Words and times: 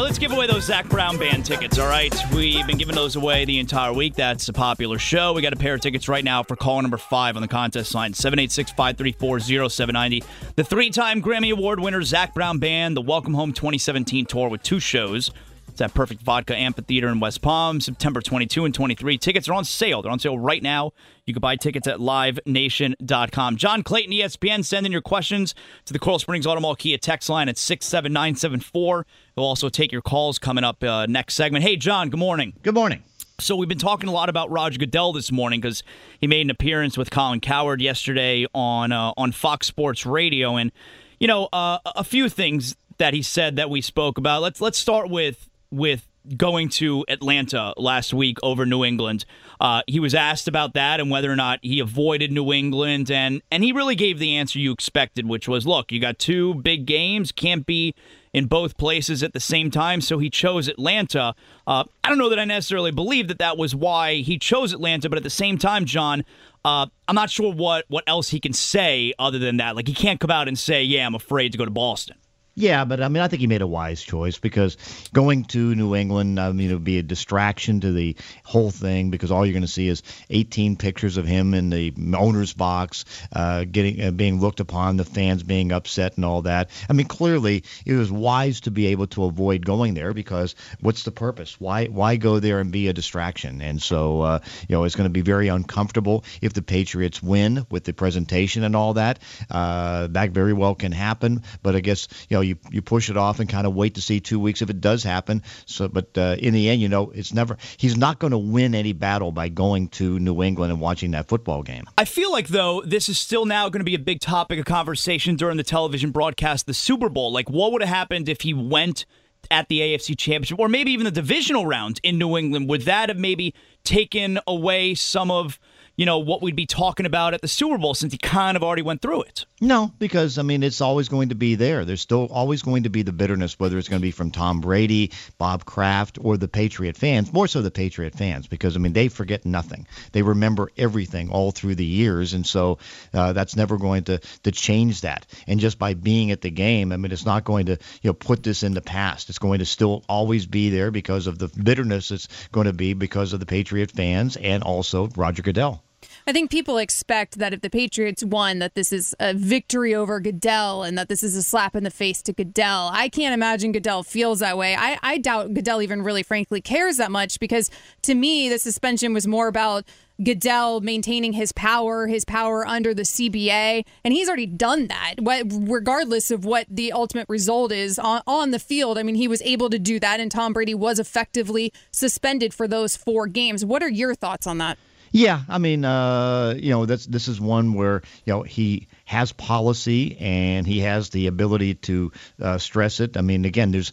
Right, 0.00 0.06
let's 0.06 0.18
give 0.18 0.32
away 0.32 0.46
those 0.46 0.64
Zac 0.64 0.88
Brown 0.88 1.18
band 1.18 1.44
tickets. 1.44 1.78
All 1.78 1.86
right, 1.86 2.14
we've 2.32 2.66
been 2.66 2.78
giving 2.78 2.94
those 2.94 3.16
away 3.16 3.44
the 3.44 3.58
entire 3.58 3.92
week. 3.92 4.14
That's 4.14 4.48
a 4.48 4.52
popular 4.54 4.98
show. 4.98 5.34
We 5.34 5.42
got 5.42 5.52
a 5.52 5.56
pair 5.56 5.74
of 5.74 5.82
tickets 5.82 6.08
right 6.08 6.24
now 6.24 6.42
for 6.42 6.56
call 6.56 6.80
number 6.80 6.96
five 6.96 7.36
on 7.36 7.42
the 7.42 7.48
contest 7.48 7.94
line 7.94 8.14
786 8.14 8.70
534 8.70 9.68
0790. 9.68 10.24
The 10.56 10.64
three 10.64 10.88
time 10.88 11.20
Grammy 11.20 11.52
Award 11.52 11.80
winner, 11.80 12.02
Zac 12.02 12.32
Brown 12.32 12.58
Band, 12.58 12.96
the 12.96 13.02
Welcome 13.02 13.34
Home 13.34 13.52
2017 13.52 14.24
tour 14.24 14.48
with 14.48 14.62
two 14.62 14.80
shows. 14.80 15.32
It's 15.80 15.90
at 15.90 15.94
Perfect 15.94 16.20
Vodka 16.20 16.54
Amphitheater 16.54 17.08
in 17.08 17.20
West 17.20 17.40
Palm, 17.40 17.80
September 17.80 18.20
22 18.20 18.66
and 18.66 18.74
23. 18.74 19.16
Tickets 19.16 19.48
are 19.48 19.54
on 19.54 19.64
sale. 19.64 20.02
They're 20.02 20.12
on 20.12 20.18
sale 20.18 20.38
right 20.38 20.62
now. 20.62 20.92
You 21.24 21.32
can 21.32 21.40
buy 21.40 21.56
tickets 21.56 21.88
at 21.88 21.96
livenation.com. 21.96 23.56
John 23.56 23.82
Clayton, 23.82 24.12
ESPN, 24.12 24.62
send 24.62 24.84
in 24.84 24.92
your 24.92 25.00
questions 25.00 25.54
to 25.86 25.94
the 25.94 25.98
Coral 25.98 26.18
Springs 26.18 26.44
Automall 26.44 26.76
Kia 26.76 26.98
text 26.98 27.30
line 27.30 27.48
at 27.48 27.56
67974. 27.56 29.06
We'll 29.36 29.46
also 29.46 29.70
take 29.70 29.90
your 29.90 30.02
calls 30.02 30.38
coming 30.38 30.64
up 30.64 30.84
uh, 30.84 31.06
next 31.06 31.32
segment. 31.32 31.64
Hey, 31.64 31.76
John, 31.76 32.10
good 32.10 32.20
morning. 32.20 32.52
Good 32.62 32.74
morning. 32.74 33.02
So 33.38 33.56
we've 33.56 33.66
been 33.66 33.78
talking 33.78 34.10
a 34.10 34.12
lot 34.12 34.28
about 34.28 34.50
Roger 34.50 34.78
Goodell 34.78 35.14
this 35.14 35.32
morning 35.32 35.62
because 35.62 35.82
he 36.20 36.26
made 36.26 36.42
an 36.42 36.50
appearance 36.50 36.98
with 36.98 37.10
Colin 37.10 37.40
Cowherd 37.40 37.80
yesterday 37.80 38.44
on 38.54 38.92
uh, 38.92 39.14
on 39.16 39.32
Fox 39.32 39.66
Sports 39.66 40.04
Radio, 40.04 40.56
and 40.56 40.72
you 41.18 41.26
know 41.26 41.48
uh, 41.54 41.78
a 41.86 42.04
few 42.04 42.28
things 42.28 42.76
that 42.98 43.14
he 43.14 43.22
said 43.22 43.56
that 43.56 43.70
we 43.70 43.80
spoke 43.80 44.18
about. 44.18 44.42
Let's 44.42 44.60
let's 44.60 44.76
start 44.76 45.08
with 45.08 45.48
with 45.70 46.06
going 46.36 46.68
to 46.68 47.04
Atlanta 47.08 47.72
last 47.76 48.12
week 48.12 48.38
over 48.42 48.66
New 48.66 48.84
England. 48.84 49.24
Uh, 49.58 49.82
he 49.86 50.00
was 50.00 50.14
asked 50.14 50.48
about 50.48 50.74
that 50.74 51.00
and 51.00 51.10
whether 51.10 51.30
or 51.30 51.36
not 51.36 51.58
he 51.62 51.80
avoided 51.80 52.30
New 52.30 52.52
England, 52.52 53.10
and 53.10 53.42
and 53.50 53.64
he 53.64 53.72
really 53.72 53.94
gave 53.94 54.18
the 54.18 54.36
answer 54.36 54.58
you 54.58 54.72
expected, 54.72 55.28
which 55.28 55.48
was, 55.48 55.66
look, 55.66 55.90
you 55.90 56.00
got 56.00 56.18
two 56.18 56.54
big 56.54 56.86
games, 56.86 57.32
can't 57.32 57.66
be 57.66 57.94
in 58.32 58.46
both 58.46 58.76
places 58.76 59.22
at 59.22 59.32
the 59.32 59.40
same 59.40 59.70
time, 59.70 60.00
so 60.00 60.18
he 60.18 60.30
chose 60.30 60.68
Atlanta. 60.68 61.34
Uh, 61.66 61.84
I 62.04 62.08
don't 62.08 62.18
know 62.18 62.28
that 62.28 62.38
I 62.38 62.44
necessarily 62.44 62.92
believe 62.92 63.26
that 63.28 63.38
that 63.38 63.58
was 63.58 63.74
why 63.74 64.16
he 64.16 64.38
chose 64.38 64.72
Atlanta, 64.72 65.08
but 65.08 65.16
at 65.16 65.24
the 65.24 65.30
same 65.30 65.58
time, 65.58 65.84
John, 65.84 66.24
uh, 66.64 66.86
I'm 67.08 67.14
not 67.14 67.30
sure 67.30 67.52
what 67.52 67.86
what 67.88 68.04
else 68.06 68.28
he 68.28 68.40
can 68.40 68.52
say 68.52 69.12
other 69.18 69.38
than 69.38 69.56
that. 69.56 69.74
Like 69.74 69.88
he 69.88 69.94
can't 69.94 70.20
come 70.20 70.30
out 70.30 70.48
and 70.48 70.58
say, 70.58 70.82
"Yeah, 70.82 71.06
I'm 71.06 71.14
afraid 71.14 71.52
to 71.52 71.58
go 71.58 71.64
to 71.64 71.70
Boston." 71.70 72.16
Yeah, 72.60 72.84
but 72.84 73.02
I 73.02 73.08
mean, 73.08 73.22
I 73.22 73.28
think 73.28 73.40
he 73.40 73.46
made 73.46 73.62
a 73.62 73.66
wise 73.66 74.02
choice 74.02 74.38
because 74.38 74.76
going 75.14 75.44
to 75.46 75.74
New 75.74 75.94
England, 75.94 76.38
I 76.38 76.52
mean, 76.52 76.70
it 76.70 76.74
would 76.74 76.84
be 76.84 76.98
a 76.98 77.02
distraction 77.02 77.80
to 77.80 77.92
the 77.92 78.16
whole 78.44 78.70
thing 78.70 79.08
because 79.08 79.30
all 79.30 79.46
you're 79.46 79.54
going 79.54 79.62
to 79.62 79.68
see 79.68 79.88
is 79.88 80.02
18 80.28 80.76
pictures 80.76 81.16
of 81.16 81.26
him 81.26 81.54
in 81.54 81.70
the 81.70 81.94
owner's 82.14 82.52
box, 82.52 83.06
uh, 83.32 83.64
getting 83.64 84.02
uh, 84.02 84.10
being 84.10 84.40
looked 84.40 84.60
upon, 84.60 84.98
the 84.98 85.06
fans 85.06 85.42
being 85.42 85.72
upset 85.72 86.16
and 86.16 86.24
all 86.26 86.42
that. 86.42 86.68
I 86.90 86.92
mean, 86.92 87.06
clearly 87.06 87.64
it 87.86 87.94
was 87.94 88.12
wise 88.12 88.60
to 88.62 88.70
be 88.70 88.88
able 88.88 89.06
to 89.08 89.24
avoid 89.24 89.64
going 89.64 89.94
there 89.94 90.12
because 90.12 90.54
what's 90.80 91.04
the 91.04 91.12
purpose? 91.12 91.58
Why 91.58 91.86
why 91.86 92.16
go 92.16 92.40
there 92.40 92.60
and 92.60 92.70
be 92.70 92.88
a 92.88 92.92
distraction? 92.92 93.62
And 93.62 93.80
so, 93.80 94.20
uh, 94.20 94.38
you 94.68 94.76
know, 94.76 94.84
it's 94.84 94.96
going 94.96 95.08
to 95.08 95.12
be 95.12 95.22
very 95.22 95.48
uncomfortable 95.48 96.24
if 96.42 96.52
the 96.52 96.62
Patriots 96.62 97.22
win 97.22 97.66
with 97.70 97.84
the 97.84 97.94
presentation 97.94 98.64
and 98.64 98.76
all 98.76 98.94
that. 98.94 99.18
Uh, 99.50 100.08
that 100.08 100.32
very 100.32 100.52
well 100.52 100.74
can 100.74 100.92
happen, 100.92 101.42
but 101.62 101.74
I 101.74 101.80
guess 101.80 102.06
you 102.28 102.36
know 102.36 102.49
you, 102.50 102.58
you 102.70 102.82
push 102.82 103.08
it 103.10 103.16
off 103.16 103.40
and 103.40 103.48
kind 103.48 103.66
of 103.66 103.74
wait 103.74 103.94
to 103.94 104.02
see 104.02 104.20
two 104.20 104.38
weeks 104.38 104.62
if 104.62 104.70
it 104.70 104.80
does 104.80 105.02
happen. 105.02 105.42
So, 105.66 105.88
but 105.88 106.16
uh, 106.16 106.36
in 106.38 106.54
the 106.54 106.68
end, 106.68 106.80
you 106.80 106.88
know, 106.88 107.10
it's 107.10 107.32
never 107.32 107.56
he's 107.76 107.96
not 107.96 108.18
going 108.18 108.32
to 108.32 108.38
win 108.38 108.74
any 108.74 108.92
battle 108.92 109.32
by 109.32 109.48
going 109.48 109.88
to 109.88 110.18
New 110.18 110.42
England 110.42 110.72
and 110.72 110.80
watching 110.80 111.12
that 111.12 111.28
football 111.28 111.62
game. 111.62 111.84
I 111.96 112.04
feel 112.04 112.30
like 112.30 112.48
though 112.48 112.82
this 112.82 113.08
is 113.08 113.18
still 113.18 113.46
now 113.46 113.68
going 113.68 113.80
to 113.80 113.84
be 113.84 113.94
a 113.94 113.98
big 113.98 114.20
topic 114.20 114.58
of 114.58 114.64
conversation 114.64 115.36
during 115.36 115.56
the 115.56 115.64
television 115.64 116.10
broadcast, 116.10 116.66
the 116.66 116.74
Super 116.74 117.08
Bowl. 117.08 117.32
Like, 117.32 117.48
what 117.48 117.72
would 117.72 117.82
have 117.82 117.88
happened 117.88 118.28
if 118.28 118.42
he 118.42 118.54
went 118.54 119.06
at 119.50 119.68
the 119.68 119.80
AFC 119.80 120.16
Championship, 120.18 120.58
or 120.58 120.68
maybe 120.68 120.92
even 120.92 121.04
the 121.04 121.10
divisional 121.10 121.66
round 121.66 122.00
in 122.02 122.18
New 122.18 122.36
England? 122.36 122.68
Would 122.68 122.82
that 122.82 123.08
have 123.08 123.18
maybe 123.18 123.54
taken 123.84 124.38
away 124.46 124.94
some 124.94 125.30
of 125.30 125.58
you 126.00 126.06
know 126.06 126.16
what 126.16 126.40
we'd 126.40 126.56
be 126.56 126.64
talking 126.64 127.04
about 127.04 127.34
at 127.34 127.42
the 127.42 127.46
Super 127.46 127.76
Bowl 127.76 127.92
since 127.92 128.10
he 128.10 128.16
kind 128.16 128.56
of 128.56 128.62
already 128.62 128.80
went 128.80 129.02
through 129.02 129.20
it? 129.20 129.44
No, 129.60 129.92
because 129.98 130.38
I 130.38 130.42
mean 130.42 130.62
it's 130.62 130.80
always 130.80 131.10
going 131.10 131.28
to 131.28 131.34
be 131.34 131.56
there. 131.56 131.84
There's 131.84 132.00
still 132.00 132.26
always 132.32 132.62
going 132.62 132.84
to 132.84 132.88
be 132.88 133.02
the 133.02 133.12
bitterness, 133.12 133.58
whether 133.58 133.76
it's 133.76 133.90
going 133.90 134.00
to 134.00 134.06
be 134.06 134.10
from 134.10 134.30
Tom 134.30 134.62
Brady, 134.62 135.12
Bob 135.36 135.66
Kraft, 135.66 136.16
or 136.18 136.38
the 136.38 136.48
Patriot 136.48 136.96
fans. 136.96 137.30
More 137.34 137.46
so 137.46 137.60
the 137.60 137.70
Patriot 137.70 138.14
fans, 138.14 138.46
because 138.46 138.76
I 138.76 138.78
mean 138.78 138.94
they 138.94 139.08
forget 139.08 139.44
nothing. 139.44 139.86
They 140.12 140.22
remember 140.22 140.70
everything 140.78 141.28
all 141.28 141.50
through 141.50 141.74
the 141.74 141.84
years, 141.84 142.32
and 142.32 142.46
so 142.46 142.78
uh, 143.12 143.34
that's 143.34 143.54
never 143.54 143.76
going 143.76 144.04
to 144.04 144.20
to 144.44 144.52
change 144.52 145.02
that. 145.02 145.26
And 145.46 145.60
just 145.60 145.78
by 145.78 145.92
being 145.92 146.30
at 146.30 146.40
the 146.40 146.50
game, 146.50 146.92
I 146.92 146.96
mean 146.96 147.12
it's 147.12 147.26
not 147.26 147.44
going 147.44 147.66
to 147.66 147.72
you 148.00 148.08
know 148.08 148.14
put 148.14 148.42
this 148.42 148.62
in 148.62 148.72
the 148.72 148.80
past. 148.80 149.28
It's 149.28 149.38
going 149.38 149.58
to 149.58 149.66
still 149.66 150.02
always 150.08 150.46
be 150.46 150.70
there 150.70 150.90
because 150.90 151.26
of 151.26 151.38
the 151.38 151.48
bitterness 151.48 152.10
it's 152.10 152.28
going 152.52 152.68
to 152.68 152.72
be 152.72 152.94
because 152.94 153.34
of 153.34 153.40
the 153.40 153.44
Patriot 153.44 153.90
fans 153.90 154.36
and 154.36 154.62
also 154.62 155.06
Roger 155.08 155.42
Goodell. 155.42 155.84
I 156.26 156.32
think 156.32 156.50
people 156.50 156.78
expect 156.78 157.38
that 157.38 157.52
if 157.52 157.60
the 157.60 157.70
Patriots 157.70 158.24
won, 158.24 158.58
that 158.58 158.74
this 158.74 158.92
is 158.92 159.14
a 159.18 159.34
victory 159.34 159.94
over 159.94 160.20
Goodell 160.20 160.82
and 160.82 160.96
that 160.98 161.08
this 161.08 161.22
is 161.22 161.36
a 161.36 161.42
slap 161.42 161.74
in 161.74 161.84
the 161.84 161.90
face 161.90 162.22
to 162.22 162.32
Goodell. 162.32 162.90
I 162.92 163.08
can't 163.08 163.34
imagine 163.34 163.72
Goodell 163.72 164.02
feels 164.02 164.40
that 164.40 164.58
way. 164.58 164.74
I, 164.76 164.98
I 165.02 165.18
doubt 165.18 165.54
Goodell 165.54 165.82
even 165.82 166.02
really, 166.02 166.22
frankly, 166.22 166.60
cares 166.60 166.98
that 166.98 167.10
much 167.10 167.40
because 167.40 167.70
to 168.02 168.14
me, 168.14 168.48
the 168.48 168.58
suspension 168.58 169.12
was 169.12 169.26
more 169.26 169.48
about 169.48 169.84
Goodell 170.22 170.80
maintaining 170.80 171.32
his 171.32 171.50
power, 171.52 172.06
his 172.06 172.24
power 172.24 172.66
under 172.66 172.92
the 172.92 173.02
CBA, 173.02 173.84
and 174.04 174.12
he's 174.12 174.28
already 174.28 174.46
done 174.46 174.88
that. 174.88 175.14
Regardless 175.18 176.30
of 176.30 176.44
what 176.44 176.66
the 176.68 176.92
ultimate 176.92 177.26
result 177.28 177.72
is 177.72 177.98
on, 177.98 178.22
on 178.26 178.50
the 178.50 178.58
field, 178.58 178.98
I 178.98 179.02
mean, 179.02 179.14
he 179.14 179.28
was 179.28 179.40
able 179.42 179.70
to 179.70 179.78
do 179.78 179.98
that, 180.00 180.20
and 180.20 180.30
Tom 180.30 180.52
Brady 180.52 180.74
was 180.74 180.98
effectively 180.98 181.72
suspended 181.90 182.52
for 182.52 182.68
those 182.68 182.96
four 182.96 183.26
games. 183.26 183.64
What 183.64 183.82
are 183.82 183.88
your 183.88 184.14
thoughts 184.14 184.46
on 184.46 184.58
that? 184.58 184.78
Yeah, 185.12 185.42
I 185.48 185.58
mean, 185.58 185.84
uh, 185.84 186.54
you 186.56 186.70
know, 186.70 186.86
that's 186.86 187.06
this 187.06 187.26
is 187.26 187.40
one 187.40 187.74
where 187.74 188.02
you 188.24 188.32
know 188.32 188.42
he 188.42 188.86
has 189.10 189.32
policy 189.32 190.16
and 190.20 190.64
he 190.64 190.78
has 190.78 191.10
the 191.10 191.26
ability 191.26 191.74
to 191.74 192.12
uh, 192.40 192.58
stress 192.58 193.00
it. 193.00 193.16
I 193.16 193.22
mean, 193.22 193.44
again, 193.44 193.72
there's 193.72 193.90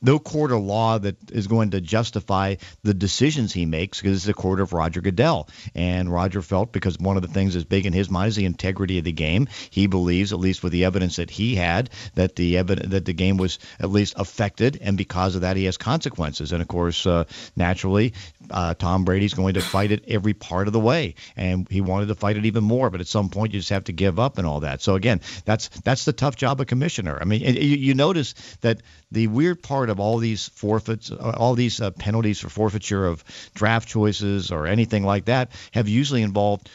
no 0.00 0.20
court 0.20 0.52
of 0.52 0.62
law 0.62 0.96
that 0.96 1.16
is 1.32 1.48
going 1.48 1.72
to 1.72 1.80
justify 1.80 2.54
the 2.84 2.94
decisions 2.94 3.52
he 3.52 3.66
makes 3.66 4.00
because 4.00 4.18
it's 4.18 4.26
the 4.26 4.32
court 4.32 4.60
of 4.60 4.72
Roger 4.72 5.00
Goodell. 5.00 5.48
And 5.74 6.08
Roger 6.08 6.40
felt 6.40 6.70
because 6.70 6.96
one 7.00 7.16
of 7.16 7.22
the 7.22 7.28
things 7.28 7.54
that's 7.54 7.64
big 7.64 7.84
in 7.84 7.92
his 7.92 8.10
mind 8.10 8.28
is 8.28 8.36
the 8.36 8.44
integrity 8.44 8.98
of 8.98 9.04
the 9.04 9.10
game. 9.10 9.48
He 9.70 9.88
believes, 9.88 10.32
at 10.32 10.38
least 10.38 10.62
with 10.62 10.70
the 10.70 10.84
evidence 10.84 11.16
that 11.16 11.30
he 11.30 11.56
had, 11.56 11.90
that 12.14 12.36
the 12.36 12.58
evidence 12.58 12.90
that 12.90 13.04
the 13.04 13.12
game 13.12 13.38
was 13.38 13.58
at 13.80 13.90
least 13.90 14.14
affected, 14.16 14.78
and 14.80 14.96
because 14.96 15.34
of 15.34 15.40
that, 15.40 15.56
he 15.56 15.64
has 15.64 15.78
consequences. 15.78 16.52
And 16.52 16.62
of 16.62 16.68
course, 16.68 17.06
uh, 17.06 17.24
naturally, 17.56 18.14
uh, 18.48 18.74
Tom 18.74 19.04
Brady's 19.04 19.34
going 19.34 19.54
to 19.54 19.62
fight 19.62 19.90
it 19.90 20.04
every 20.06 20.34
part 20.34 20.68
of 20.68 20.72
the 20.72 20.78
way, 20.78 21.16
and 21.36 21.66
he 21.68 21.80
wanted 21.80 22.06
to 22.06 22.14
fight 22.14 22.36
it 22.36 22.46
even 22.46 22.62
more. 22.62 22.88
But 22.88 23.00
at 23.00 23.08
some 23.08 23.30
point, 23.30 23.52
you 23.52 23.58
just 23.58 23.70
have 23.70 23.84
to 23.84 23.92
give 23.92 24.20
up 24.20 24.38
and 24.38 24.46
all 24.46 24.59
that. 24.60 24.82
So 24.82 24.94
again, 24.94 25.20
that's 25.44 25.68
that's 25.80 26.04
the 26.04 26.12
tough 26.12 26.36
job 26.36 26.60
of 26.60 26.66
commissioner. 26.66 27.18
I 27.20 27.24
mean, 27.24 27.42
you, 27.42 27.76
you 27.76 27.94
notice 27.94 28.34
that 28.60 28.82
the 29.10 29.26
weird 29.26 29.62
part 29.62 29.90
of 29.90 30.00
all 30.00 30.18
these 30.18 30.48
forfeits, 30.48 31.10
all 31.10 31.54
these 31.54 31.80
uh, 31.80 31.90
penalties 31.90 32.40
for 32.40 32.48
forfeiture 32.48 33.06
of 33.06 33.24
draft 33.54 33.88
choices 33.88 34.50
or 34.50 34.66
anything 34.66 35.04
like 35.04 35.26
that, 35.26 35.50
have 35.72 35.88
usually 35.88 36.22
involved 36.22 36.68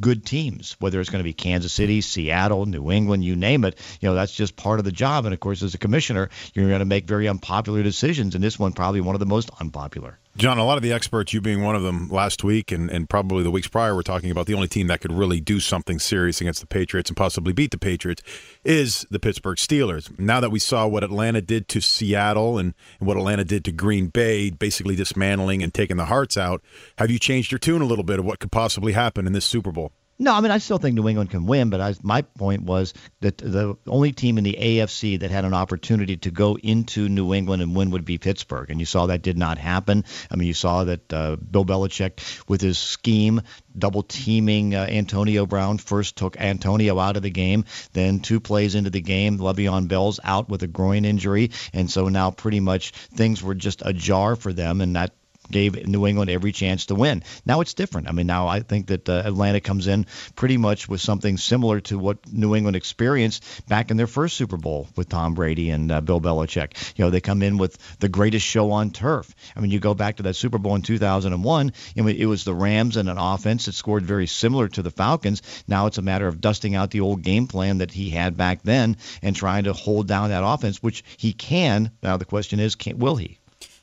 good 0.00 0.24
teams, 0.24 0.76
whether 0.78 1.00
it's 1.00 1.10
going 1.10 1.20
to 1.20 1.24
be 1.24 1.32
Kansas 1.32 1.72
City, 1.72 2.00
Seattle, 2.00 2.66
New 2.66 2.90
England, 2.90 3.24
you 3.24 3.36
name 3.36 3.64
it. 3.64 3.78
You 4.00 4.08
know, 4.08 4.14
that's 4.14 4.34
just 4.34 4.56
part 4.56 4.78
of 4.78 4.84
the 4.84 4.92
job. 4.92 5.24
And 5.24 5.34
of 5.34 5.40
course, 5.40 5.62
as 5.62 5.74
a 5.74 5.78
commissioner, 5.78 6.30
you're 6.54 6.68
going 6.68 6.80
to 6.80 6.84
make 6.84 7.06
very 7.06 7.28
unpopular 7.28 7.82
decisions, 7.82 8.34
and 8.34 8.42
this 8.42 8.58
one 8.58 8.72
probably 8.72 9.00
one 9.00 9.14
of 9.14 9.20
the 9.20 9.26
most 9.26 9.50
unpopular. 9.60 10.18
John, 10.34 10.56
a 10.56 10.64
lot 10.64 10.78
of 10.78 10.82
the 10.82 10.92
experts, 10.92 11.34
you 11.34 11.42
being 11.42 11.62
one 11.62 11.76
of 11.76 11.82
them 11.82 12.08
last 12.08 12.42
week 12.42 12.72
and, 12.72 12.90
and 12.90 13.08
probably 13.08 13.42
the 13.42 13.50
weeks 13.50 13.68
prior, 13.68 13.94
were 13.94 14.02
talking 14.02 14.30
about 14.30 14.46
the 14.46 14.54
only 14.54 14.66
team 14.66 14.86
that 14.86 15.02
could 15.02 15.12
really 15.12 15.40
do 15.40 15.60
something 15.60 15.98
serious 15.98 16.40
against 16.40 16.60
the 16.60 16.66
Patriots 16.66 17.10
and 17.10 17.16
possibly 17.16 17.52
beat 17.52 17.70
the 17.70 17.78
Patriots 17.78 18.22
is 18.64 19.06
the 19.10 19.20
Pittsburgh 19.20 19.58
Steelers. 19.58 20.18
Now 20.18 20.40
that 20.40 20.50
we 20.50 20.58
saw 20.58 20.86
what 20.86 21.04
Atlanta 21.04 21.42
did 21.42 21.68
to 21.68 21.82
Seattle 21.82 22.56
and, 22.56 22.72
and 22.98 23.06
what 23.06 23.18
Atlanta 23.18 23.44
did 23.44 23.62
to 23.66 23.72
Green 23.72 24.06
Bay, 24.06 24.48
basically 24.48 24.96
dismantling 24.96 25.62
and 25.62 25.72
taking 25.72 25.98
the 25.98 26.06
hearts 26.06 26.38
out, 26.38 26.62
have 26.96 27.10
you 27.10 27.18
changed 27.18 27.52
your 27.52 27.58
tune 27.58 27.82
a 27.82 27.86
little 27.86 28.04
bit 28.04 28.18
of 28.18 28.24
what 28.24 28.38
could 28.38 28.50
possibly 28.50 28.92
happen 28.92 29.26
in 29.26 29.34
this 29.34 29.44
Super 29.44 29.70
Bowl? 29.70 29.92
No, 30.22 30.32
I 30.34 30.40
mean 30.40 30.52
I 30.52 30.58
still 30.58 30.78
think 30.78 30.94
New 30.94 31.08
England 31.08 31.30
can 31.30 31.46
win, 31.46 31.68
but 31.68 31.80
I, 31.80 31.96
my 32.04 32.22
point 32.22 32.62
was 32.62 32.94
that 33.22 33.38
the 33.38 33.76
only 33.88 34.12
team 34.12 34.38
in 34.38 34.44
the 34.44 34.56
AFC 34.56 35.18
that 35.18 35.32
had 35.32 35.44
an 35.44 35.52
opportunity 35.52 36.16
to 36.18 36.30
go 36.30 36.56
into 36.56 37.08
New 37.08 37.34
England 37.34 37.60
and 37.60 37.74
win 37.74 37.90
would 37.90 38.04
be 38.04 38.18
Pittsburgh, 38.18 38.70
and 38.70 38.78
you 38.78 38.86
saw 38.86 39.06
that 39.06 39.22
did 39.22 39.36
not 39.36 39.58
happen. 39.58 40.04
I 40.30 40.36
mean, 40.36 40.46
you 40.46 40.54
saw 40.54 40.84
that 40.84 41.12
uh, 41.12 41.34
Bill 41.36 41.64
Belichick 41.64 42.20
with 42.48 42.60
his 42.60 42.78
scheme 42.78 43.42
double 43.76 44.04
teaming 44.04 44.76
uh, 44.76 44.86
Antonio 44.88 45.44
Brown 45.44 45.78
first 45.78 46.14
took 46.14 46.40
Antonio 46.40 47.00
out 47.00 47.16
of 47.16 47.24
the 47.24 47.30
game, 47.30 47.64
then 47.92 48.20
two 48.20 48.38
plays 48.38 48.76
into 48.76 48.90
the 48.90 49.00
game, 49.00 49.38
Le'Veon 49.38 49.88
Bell's 49.88 50.20
out 50.22 50.48
with 50.48 50.62
a 50.62 50.68
groin 50.68 51.04
injury, 51.04 51.50
and 51.72 51.90
so 51.90 52.08
now 52.08 52.30
pretty 52.30 52.60
much 52.60 52.92
things 52.92 53.42
were 53.42 53.56
just 53.56 53.82
ajar 53.84 54.36
for 54.36 54.52
them, 54.52 54.80
and 54.82 54.94
that 54.94 55.14
gave 55.50 55.86
New 55.86 56.06
England 56.06 56.30
every 56.30 56.52
chance 56.52 56.86
to 56.86 56.94
win. 56.94 57.22
Now 57.44 57.60
it's 57.60 57.74
different. 57.74 58.08
I 58.08 58.12
mean, 58.12 58.26
now 58.26 58.48
I 58.48 58.60
think 58.60 58.86
that 58.88 59.08
uh, 59.08 59.22
Atlanta 59.24 59.60
comes 59.60 59.86
in 59.86 60.06
pretty 60.34 60.56
much 60.56 60.88
with 60.88 61.00
something 61.00 61.36
similar 61.36 61.80
to 61.82 61.98
what 61.98 62.32
New 62.32 62.54
England 62.54 62.76
experienced 62.76 63.66
back 63.68 63.90
in 63.90 63.96
their 63.96 64.06
first 64.06 64.36
Super 64.36 64.56
Bowl 64.56 64.88
with 64.96 65.08
Tom 65.08 65.34
Brady 65.34 65.70
and 65.70 65.90
uh, 65.90 66.00
Bill 66.00 66.20
Belichick. 66.20 66.96
You 66.96 67.04
know, 67.04 67.10
they 67.10 67.20
come 67.20 67.42
in 67.42 67.58
with 67.58 67.76
the 67.98 68.08
greatest 68.08 68.46
show 68.46 68.72
on 68.72 68.90
turf. 68.90 69.34
I 69.56 69.60
mean, 69.60 69.70
you 69.70 69.80
go 69.80 69.94
back 69.94 70.16
to 70.16 70.22
that 70.24 70.36
Super 70.36 70.58
Bowl 70.58 70.74
in 70.74 70.82
2001, 70.82 71.72
I 71.96 72.00
mean, 72.00 72.16
it 72.16 72.26
was 72.26 72.44
the 72.44 72.54
Rams 72.54 72.96
and 72.96 73.08
an 73.08 73.18
offense 73.18 73.66
that 73.66 73.72
scored 73.72 74.04
very 74.04 74.26
similar 74.26 74.68
to 74.68 74.82
the 74.82 74.90
Falcons. 74.90 75.42
Now 75.68 75.86
it's 75.86 75.98
a 75.98 76.02
matter 76.02 76.26
of 76.26 76.40
dusting 76.40 76.74
out 76.74 76.90
the 76.90 77.00
old 77.00 77.22
game 77.22 77.46
plan 77.46 77.78
that 77.78 77.90
he 77.90 78.10
had 78.10 78.36
back 78.36 78.62
then 78.62 78.96
and 79.22 79.36
trying 79.36 79.64
to 79.64 79.72
hold 79.72 80.08
down 80.08 80.30
that 80.30 80.44
offense, 80.44 80.82
which 80.82 81.04
he 81.16 81.32
can. 81.32 81.90
Now 82.02 82.16
the 82.16 82.24
question 82.24 82.60
is, 82.60 82.74
can, 82.74 82.98
will 82.98 83.16
he? 83.16 83.38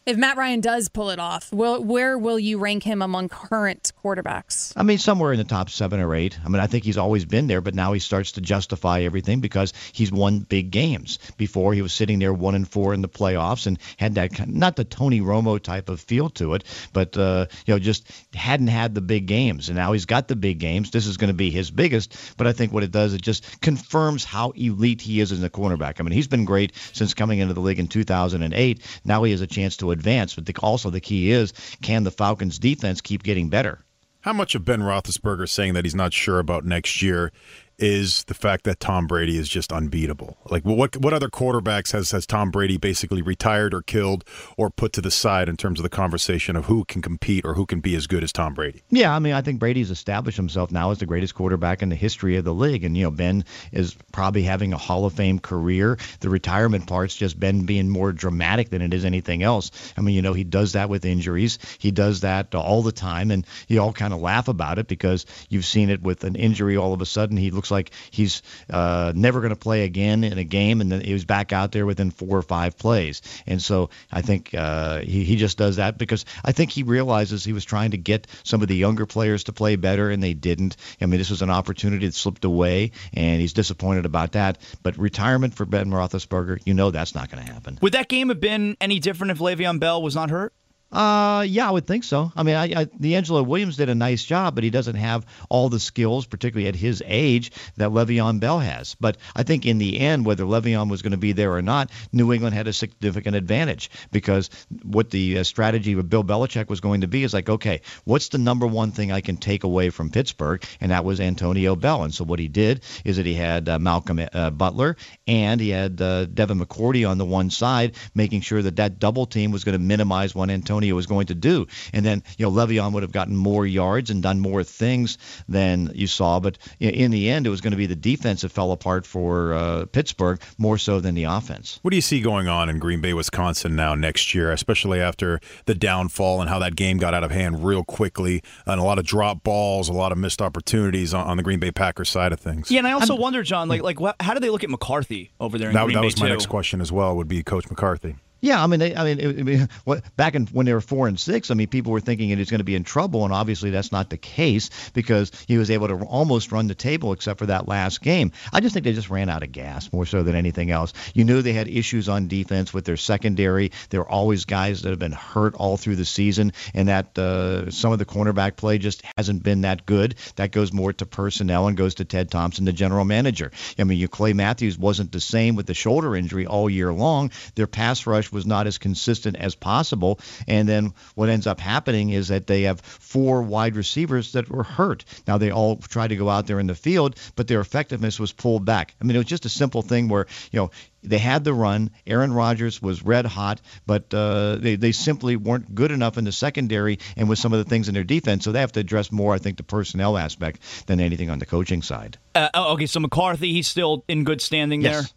If 0.09 0.17
Matt 0.17 0.37
Ryan 0.37 0.59
does 0.59 0.89
pull 0.89 1.11
it 1.11 1.19
off, 1.19 1.53
will, 1.53 1.83
where 1.83 2.17
will 2.17 2.39
you 2.39 2.57
rank 2.57 2.81
him 2.81 3.03
among 3.03 3.29
current 3.29 3.91
quarterbacks? 4.03 4.73
I 4.75 4.81
mean, 4.81 4.97
somewhere 4.97 5.33
in 5.33 5.37
the 5.37 5.43
top 5.43 5.69
seven 5.69 5.99
or 5.99 6.15
eight. 6.15 6.35
I 6.43 6.49
mean, 6.49 6.59
I 6.59 6.65
think 6.65 6.83
he's 6.83 6.97
always 6.97 7.25
been 7.25 7.45
there, 7.45 7.61
but 7.61 7.75
now 7.75 7.93
he 7.93 7.99
starts 7.99 8.31
to 8.31 8.41
justify 8.41 9.01
everything 9.01 9.39
because 9.39 9.71
he's 9.91 10.11
won 10.11 10.39
big 10.39 10.71
games. 10.71 11.19
Before 11.37 11.75
he 11.75 11.83
was 11.83 11.93
sitting 11.93 12.17
there 12.17 12.33
one 12.33 12.55
and 12.55 12.67
four 12.67 12.95
in 12.95 13.03
the 13.03 13.07
playoffs 13.07 13.67
and 13.67 13.77
had 13.97 14.15
that 14.15 14.47
not 14.47 14.77
the 14.77 14.83
Tony 14.83 15.21
Romo 15.21 15.61
type 15.61 15.89
of 15.89 15.99
feel 15.99 16.31
to 16.31 16.55
it, 16.55 16.63
but 16.91 17.15
uh, 17.15 17.45
you 17.67 17.75
know, 17.75 17.77
just 17.77 18.11
hadn't 18.33 18.65
had 18.65 18.95
the 18.95 19.01
big 19.01 19.27
games, 19.27 19.69
and 19.69 19.77
now 19.77 19.91
he's 19.91 20.07
got 20.07 20.27
the 20.27 20.35
big 20.35 20.57
games. 20.57 20.89
This 20.89 21.05
is 21.05 21.17
going 21.17 21.27
to 21.27 21.35
be 21.35 21.51
his 21.51 21.69
biggest, 21.69 22.33
but 22.35 22.47
I 22.47 22.53
think 22.53 22.73
what 22.73 22.81
it 22.81 22.91
does 22.91 23.13
it 23.13 23.21
just 23.21 23.61
confirms 23.61 24.23
how 24.23 24.53
elite 24.55 25.01
he 25.01 25.19
is 25.19 25.31
as 25.31 25.43
a 25.43 25.51
cornerback. 25.51 25.99
I 25.99 26.03
mean, 26.03 26.13
he's 26.13 26.27
been 26.27 26.45
great 26.45 26.71
since 26.93 27.13
coming 27.13 27.37
into 27.37 27.53
the 27.53 27.61
league 27.61 27.77
in 27.77 27.87
2008. 27.87 28.81
Now 29.05 29.21
he 29.21 29.29
has 29.33 29.41
a 29.41 29.47
chance 29.47 29.77
to 29.77 29.98
advance. 29.99 30.33
But 30.33 30.45
the, 30.45 30.55
also 30.61 30.89
the 30.89 31.01
key 31.01 31.31
is, 31.31 31.53
can 31.81 32.03
the 32.03 32.11
Falcons' 32.11 32.57
defense 32.57 33.01
keep 33.01 33.23
getting 33.23 33.49
better? 33.49 33.83
How 34.21 34.33
much 34.33 34.55
of 34.55 34.65
Ben 34.65 34.81
Roethlisberger 34.81 35.47
saying 35.47 35.73
that 35.73 35.85
he's 35.85 35.95
not 35.95 36.13
sure 36.13 36.39
about 36.39 36.65
next 36.65 37.01
year 37.01 37.31
is 37.79 38.23
the 38.25 38.33
fact 38.33 38.63
that 38.65 38.79
Tom 38.79 39.07
Brady 39.07 39.37
is 39.37 39.49
just 39.49 39.71
unbeatable. 39.71 40.37
Like 40.49 40.63
what 40.63 40.97
what 40.97 41.13
other 41.13 41.29
quarterbacks 41.29 41.91
has 41.93 42.11
has 42.11 42.25
Tom 42.25 42.51
Brady 42.51 42.77
basically 42.77 43.21
retired 43.21 43.73
or 43.73 43.81
killed 43.81 44.23
or 44.57 44.69
put 44.69 44.93
to 44.93 45.01
the 45.01 45.11
side 45.11 45.49
in 45.49 45.57
terms 45.57 45.79
of 45.79 45.83
the 45.83 45.89
conversation 45.89 46.55
of 46.55 46.65
who 46.65 46.85
can 46.85 47.01
compete 47.01 47.45
or 47.45 47.53
who 47.53 47.65
can 47.65 47.79
be 47.79 47.95
as 47.95 48.07
good 48.07 48.23
as 48.23 48.31
Tom 48.31 48.53
Brady? 48.53 48.83
Yeah, 48.89 49.15
I 49.15 49.19
mean, 49.19 49.33
I 49.33 49.41
think 49.41 49.59
Brady's 49.59 49.91
established 49.91 50.37
himself 50.37 50.71
now 50.71 50.91
as 50.91 50.99
the 50.99 51.05
greatest 51.05 51.35
quarterback 51.35 51.81
in 51.81 51.89
the 51.89 51.95
history 51.95 52.35
of 52.35 52.45
the 52.45 52.53
league, 52.53 52.83
and 52.83 52.97
you 52.97 53.03
know 53.03 53.11
Ben 53.11 53.45
is 53.71 53.95
probably 54.11 54.43
having 54.43 54.73
a 54.73 54.77
Hall 54.77 55.05
of 55.05 55.13
Fame 55.13 55.39
career. 55.39 55.97
The 56.19 56.29
retirement 56.29 56.87
part's 56.87 57.15
just 57.15 57.39
Ben 57.39 57.65
being 57.65 57.89
more 57.89 58.11
dramatic 58.11 58.69
than 58.69 58.81
it 58.81 58.93
is 58.93 59.05
anything 59.05 59.43
else. 59.43 59.71
I 59.97 60.01
mean, 60.01 60.15
you 60.15 60.21
know, 60.21 60.33
he 60.33 60.43
does 60.43 60.73
that 60.73 60.89
with 60.89 61.05
injuries. 61.05 61.59
He 61.77 61.91
does 61.91 62.21
that 62.21 62.53
all 62.53 62.81
the 62.81 62.91
time, 62.91 63.31
and 63.31 63.45
you 63.67 63.79
all 63.81 63.93
kind 63.93 64.13
of 64.13 64.21
laugh 64.21 64.47
about 64.47 64.79
it 64.79 64.87
because 64.87 65.25
you've 65.49 65.65
seen 65.65 65.89
it 65.89 66.01
with 66.01 66.23
an 66.23 66.35
injury. 66.35 66.77
All 66.77 66.93
of 66.93 67.01
a 67.01 67.05
sudden, 67.05 67.37
he 67.37 67.51
looks 67.51 67.68
like 67.71 67.91
he's 68.11 68.41
uh, 68.69 69.13
never 69.15 69.39
going 69.39 69.51
to 69.51 69.55
play 69.55 69.83
again 69.83 70.23
in 70.23 70.37
a 70.37 70.43
game, 70.43 70.81
and 70.81 70.91
then 70.91 71.01
he 71.01 71.13
was 71.13 71.25
back 71.25 71.53
out 71.53 71.71
there 71.71 71.85
within 71.85 72.11
four 72.11 72.37
or 72.37 72.41
five 72.41 72.77
plays. 72.77 73.21
And 73.45 73.61
so 73.61 73.89
I 74.11 74.21
think 74.21 74.53
uh, 74.53 74.99
he 74.99 75.23
he 75.23 75.35
just 75.35 75.57
does 75.57 75.77
that 75.77 75.97
because 75.97 76.25
I 76.43 76.51
think 76.51 76.71
he 76.71 76.83
realizes 76.83 77.43
he 77.43 77.53
was 77.53 77.65
trying 77.65 77.91
to 77.91 77.97
get 77.97 78.27
some 78.43 78.61
of 78.61 78.67
the 78.67 78.75
younger 78.75 79.05
players 79.05 79.45
to 79.45 79.53
play 79.53 79.75
better, 79.75 80.09
and 80.09 80.21
they 80.21 80.33
didn't. 80.33 80.77
I 81.01 81.05
mean, 81.05 81.19
this 81.19 81.29
was 81.29 81.41
an 81.41 81.49
opportunity 81.49 82.05
that 82.05 82.15
slipped 82.15 82.45
away, 82.45 82.91
and 83.13 83.41
he's 83.41 83.53
disappointed 83.53 84.05
about 84.05 84.33
that. 84.33 84.57
But 84.83 84.97
retirement 84.97 85.53
for 85.53 85.65
Ben 85.65 85.89
Roethlisberger, 85.89 86.61
you 86.65 86.73
know 86.73 86.91
that's 86.91 87.15
not 87.15 87.29
going 87.29 87.45
to 87.45 87.51
happen. 87.51 87.79
Would 87.81 87.93
that 87.93 88.09
game 88.09 88.29
have 88.29 88.39
been 88.39 88.77
any 88.81 88.99
different 88.99 89.31
if 89.31 89.39
Le'Veon 89.39 89.79
Bell 89.79 90.01
was 90.01 90.15
not 90.15 90.29
hurt? 90.29 90.53
Uh, 90.91 91.45
yeah, 91.47 91.67
I 91.67 91.71
would 91.71 91.85
think 91.85 92.03
so. 92.03 92.31
I 92.35 92.41
mean, 92.41 92.55
I, 92.55 92.81
I, 92.81 93.41
Williams 93.41 93.77
did 93.77 93.89
a 93.89 93.95
nice 93.95 94.23
job, 94.23 94.55
but 94.55 94.63
he 94.63 94.71
doesn't 94.71 94.95
have 94.95 95.25
all 95.47 95.69
the 95.69 95.79
skills, 95.79 96.25
particularly 96.25 96.67
at 96.67 96.75
his 96.75 97.03
age, 97.05 97.51
that 97.77 97.91
Le'Veon 97.91 98.39
Bell 98.39 98.59
has. 98.59 98.95
But 98.99 99.17
I 99.35 99.43
think 99.43 99.67
in 99.67 99.77
the 99.77 99.99
end, 99.99 100.25
whether 100.25 100.45
Le'Veon 100.45 100.89
was 100.89 101.03
going 101.03 101.11
to 101.11 101.17
be 101.17 101.31
there 101.31 101.53
or 101.53 101.61
not, 101.61 101.91
New 102.11 102.33
England 102.33 102.55
had 102.55 102.67
a 102.67 102.73
significant 102.73 103.35
advantage 103.35 103.91
because 104.11 104.49
what 104.83 105.11
the 105.11 105.39
uh, 105.39 105.43
strategy 105.43 105.93
of 105.93 106.09
Bill 106.09 106.23
Belichick 106.23 106.69
was 106.69 106.79
going 106.79 107.01
to 107.01 107.07
be 107.07 107.23
is 107.23 107.35
like, 107.35 107.49
okay, 107.49 107.81
what's 108.05 108.29
the 108.29 108.39
number 108.39 108.65
one 108.65 108.91
thing 108.91 109.11
I 109.11 109.21
can 109.21 109.37
take 109.37 109.63
away 109.63 109.91
from 109.91 110.09
Pittsburgh? 110.09 110.63
And 110.81 110.91
that 110.91 111.05
was 111.05 111.19
Antonio 111.19 111.75
Bell. 111.75 112.03
And 112.03 112.13
so 112.13 112.23
what 112.23 112.39
he 112.39 112.47
did 112.47 112.83
is 113.05 113.17
that 113.17 113.27
he 113.27 113.35
had 113.35 113.69
uh, 113.69 113.77
Malcolm 113.77 114.21
uh, 114.33 114.49
Butler 114.49 114.97
and 115.27 115.61
he 115.61 115.69
had 115.69 116.01
uh, 116.01 116.25
Devin 116.25 116.59
McCourty 116.59 117.07
on 117.07 117.19
the 117.19 117.25
one 117.25 117.51
side, 117.51 117.95
making 118.15 118.41
sure 118.41 118.63
that 118.63 118.77
that 118.77 118.97
double 118.97 119.27
team 119.27 119.51
was 119.51 119.63
going 119.63 119.73
to 119.73 119.79
minimize 119.79 120.33
one 120.33 120.49
Antonio 120.49 120.78
Antonio 120.79 120.95
was 120.95 121.07
going 121.07 121.27
to 121.27 121.35
do. 121.35 121.67
And 121.93 122.05
then, 122.05 122.23
you 122.37 122.45
know, 122.45 122.51
Le'Veon 122.51 122.93
would 122.93 123.03
have 123.03 123.11
gotten 123.11 123.35
more 123.35 123.65
yards 123.65 124.09
and 124.09 124.23
done 124.23 124.39
more 124.39 124.63
things 124.63 125.17
than 125.49 125.91
you 125.93 126.07
saw. 126.07 126.39
But 126.39 126.57
in 126.79 127.11
the 127.11 127.29
end, 127.29 127.45
it 127.45 127.49
was 127.49 127.59
going 127.59 127.71
to 127.71 127.77
be 127.77 127.85
the 127.85 127.95
defense 127.95 128.41
that 128.41 128.49
fell 128.49 128.71
apart 128.71 129.05
for 129.05 129.53
uh, 129.53 129.85
Pittsburgh 129.87 130.41
more 130.57 130.77
so 130.77 131.01
than 131.01 131.15
the 131.15 131.25
offense. 131.25 131.79
What 131.81 131.91
do 131.91 131.97
you 131.97 132.01
see 132.01 132.21
going 132.21 132.47
on 132.47 132.69
in 132.69 132.79
Green 132.79 133.01
Bay, 133.01 133.13
Wisconsin 133.13 133.75
now 133.75 133.93
next 133.93 134.33
year, 134.33 134.51
especially 134.51 135.01
after 135.01 135.41
the 135.65 135.75
downfall 135.75 136.39
and 136.39 136.49
how 136.49 136.59
that 136.59 136.75
game 136.75 136.97
got 136.97 137.13
out 137.13 137.25
of 137.25 137.31
hand 137.31 137.65
real 137.65 137.83
quickly 137.83 138.41
and 138.65 138.79
a 138.79 138.83
lot 138.83 138.99
of 138.99 139.05
drop 139.05 139.43
balls, 139.43 139.89
a 139.89 139.93
lot 139.93 140.13
of 140.13 140.17
missed 140.17 140.41
opportunities 140.41 141.13
on, 141.13 141.27
on 141.27 141.37
the 141.37 141.43
Green 141.43 141.59
Bay 141.59 141.71
Packers 141.71 142.09
side 142.09 142.31
of 142.31 142.39
things? 142.39 142.71
Yeah, 142.71 142.79
and 142.79 142.87
I 142.87 142.93
also 142.93 143.15
I'm, 143.15 143.21
wonder, 143.21 143.43
John, 143.43 143.67
like, 143.67 143.83
like 143.83 143.99
how 144.21 144.33
do 144.33 144.39
they 144.39 144.49
look 144.49 144.63
at 144.63 144.69
McCarthy 144.69 145.31
over 145.41 145.57
there 145.57 145.69
in 145.69 145.73
that, 145.73 145.83
Green 145.83 145.95
that 145.95 146.01
Bay 146.01 146.07
was 146.07 146.19
my 146.19 146.27
too? 146.27 146.33
next 146.33 146.45
question 146.45 146.79
as 146.79 146.91
well. 146.91 147.17
Would 147.17 147.27
be 147.27 147.43
Coach 147.43 147.69
McCarthy. 147.69 148.15
Yeah, 148.41 148.63
I 148.63 148.67
mean, 148.67 148.79
they, 148.79 148.95
I 148.95 149.03
mean, 149.03 149.19
it, 149.47 149.69
what, 149.83 150.15
back 150.15 150.35
in 150.35 150.47
when 150.47 150.65
they 150.65 150.73
were 150.73 150.81
four 150.81 151.07
and 151.07 151.19
six, 151.19 151.51
I 151.51 151.55
mean, 151.55 151.67
people 151.67 151.91
were 151.91 151.99
thinking 151.99 152.29
he 152.29 152.35
was 152.35 152.49
going 152.49 152.59
to 152.59 152.65
be 152.65 152.75
in 152.75 152.83
trouble, 152.83 153.25
and 153.25 153.33
obviously 153.33 153.69
that's 153.69 153.91
not 153.91 154.09
the 154.09 154.17
case 154.17 154.69
because 154.93 155.31
he 155.47 155.57
was 155.57 155.69
able 155.69 155.87
to 155.89 155.95
almost 156.05 156.51
run 156.51 156.67
the 156.67 156.75
table 156.75 157.11
except 157.11 157.39
for 157.39 157.47
that 157.47 157.67
last 157.67 158.01
game. 158.01 158.31
I 158.53 158.61
just 158.61 158.73
think 158.73 158.85
they 158.85 158.93
just 158.93 159.09
ran 159.09 159.29
out 159.29 159.43
of 159.43 159.51
gas 159.51 159.91
more 159.91 160.05
so 160.05 160.23
than 160.23 160.35
anything 160.35 160.71
else. 160.71 160.93
You 161.13 161.25
knew 161.25 161.41
they 161.41 161.53
had 161.53 161.67
issues 161.67 162.07
on 162.07 162.27
defense 162.27 162.73
with 162.73 162.85
their 162.85 162.97
secondary. 162.97 163.71
There 163.89 163.99
were 163.99 164.09
always 164.09 164.45
guys 164.45 164.83
that 164.83 164.89
have 164.89 164.99
been 164.99 165.11
hurt 165.11 165.55
all 165.55 165.75
through 165.75 165.97
the 165.97 166.05
season, 166.05 166.53
and 166.73 166.87
that 166.87 167.17
uh, 167.17 167.69
some 167.71 167.91
of 167.91 167.99
the 167.99 168.05
cornerback 168.05 168.55
play 168.55 168.77
just 168.77 169.03
hasn't 169.17 169.43
been 169.43 169.61
that 169.61 169.85
good. 169.85 170.15
That 170.37 170.51
goes 170.51 170.71
more 170.71 170.93
to 170.93 171.05
personnel 171.05 171.67
and 171.67 171.75
goes 171.75 171.95
to 171.95 172.05
Ted 172.05 172.31
Thompson, 172.31 172.63
the 172.63 172.73
general 172.73 173.03
manager. 173.03 173.51
I 173.77 173.83
mean, 173.83 173.97
you 173.97 174.07
Clay 174.07 174.31
Matthews 174.31 174.77
wasn't 174.77 175.11
the 175.11 175.19
same 175.19 175.55
with 175.55 175.65
the 175.65 175.73
shoulder 175.73 176.15
injury 176.15 176.45
all 176.45 176.69
year 176.69 176.93
long. 176.93 177.31
Their 177.55 177.67
pass 177.67 178.07
rush 178.07 178.28
was 178.31 178.45
not 178.45 178.67
as 178.67 178.77
consistent 178.77 179.35
as 179.37 179.55
possible. 179.55 180.19
And 180.47 180.67
then 180.67 180.93
what 181.15 181.29
ends 181.29 181.47
up 181.47 181.59
happening 181.59 182.09
is 182.09 182.29
that 182.29 182.47
they 182.47 182.63
have 182.63 182.81
four 182.81 183.41
wide 183.41 183.75
receivers 183.75 184.33
that 184.33 184.49
were 184.49 184.63
hurt. 184.63 185.05
Now 185.27 185.37
they 185.37 185.51
all 185.51 185.77
tried 185.77 186.09
to 186.09 186.15
go 186.15 186.29
out 186.29 186.47
there 186.47 186.59
in 186.59 186.67
the 186.67 186.75
field, 186.75 187.15
but 187.35 187.47
their 187.47 187.61
effectiveness 187.61 188.19
was 188.19 188.31
pulled 188.31 188.65
back. 188.65 188.95
I 189.01 189.05
mean, 189.05 189.15
it 189.15 189.19
was 189.19 189.27
just 189.27 189.45
a 189.45 189.49
simple 189.49 189.81
thing 189.81 190.09
where, 190.09 190.27
you 190.51 190.59
know, 190.59 190.71
they 191.01 191.17
had 191.17 191.43
the 191.43 191.53
run. 191.53 191.91
Aaron 192.05 192.33
Rodgers 192.33 192.81
was 192.81 193.03
red 193.03 193.25
hot, 193.25 193.61
but 193.85 194.13
uh, 194.13 194.55
they, 194.55 194.75
they 194.75 194.91
simply 194.91 195.35
weren't 195.35 195.73
good 195.73 195.91
enough 195.91 196.17
in 196.17 196.25
the 196.25 196.31
secondary 196.31 196.99
and 197.15 197.29
with 197.29 197.39
some 197.39 197.53
of 197.53 197.59
the 197.59 197.69
things 197.69 197.87
in 197.87 197.93
their 197.93 198.03
defense. 198.03 198.43
So 198.43 198.51
they 198.51 198.59
have 198.59 198.73
to 198.73 198.81
address 198.81 199.11
more, 199.11 199.33
I 199.33 199.37
think, 199.37 199.57
the 199.57 199.63
personnel 199.63 200.17
aspect 200.17 200.61
than 200.87 200.99
anything 200.99 201.29
on 201.29 201.39
the 201.39 201.45
coaching 201.45 201.81
side. 201.81 202.17
Uh, 202.35 202.49
okay, 202.55 202.85
so 202.85 202.99
McCarthy, 202.99 203.53
he's 203.53 203.67
still 203.67 204.03
in 204.07 204.23
good 204.23 204.41
standing 204.41 204.81
yes. 204.81 204.93
there? 204.93 205.09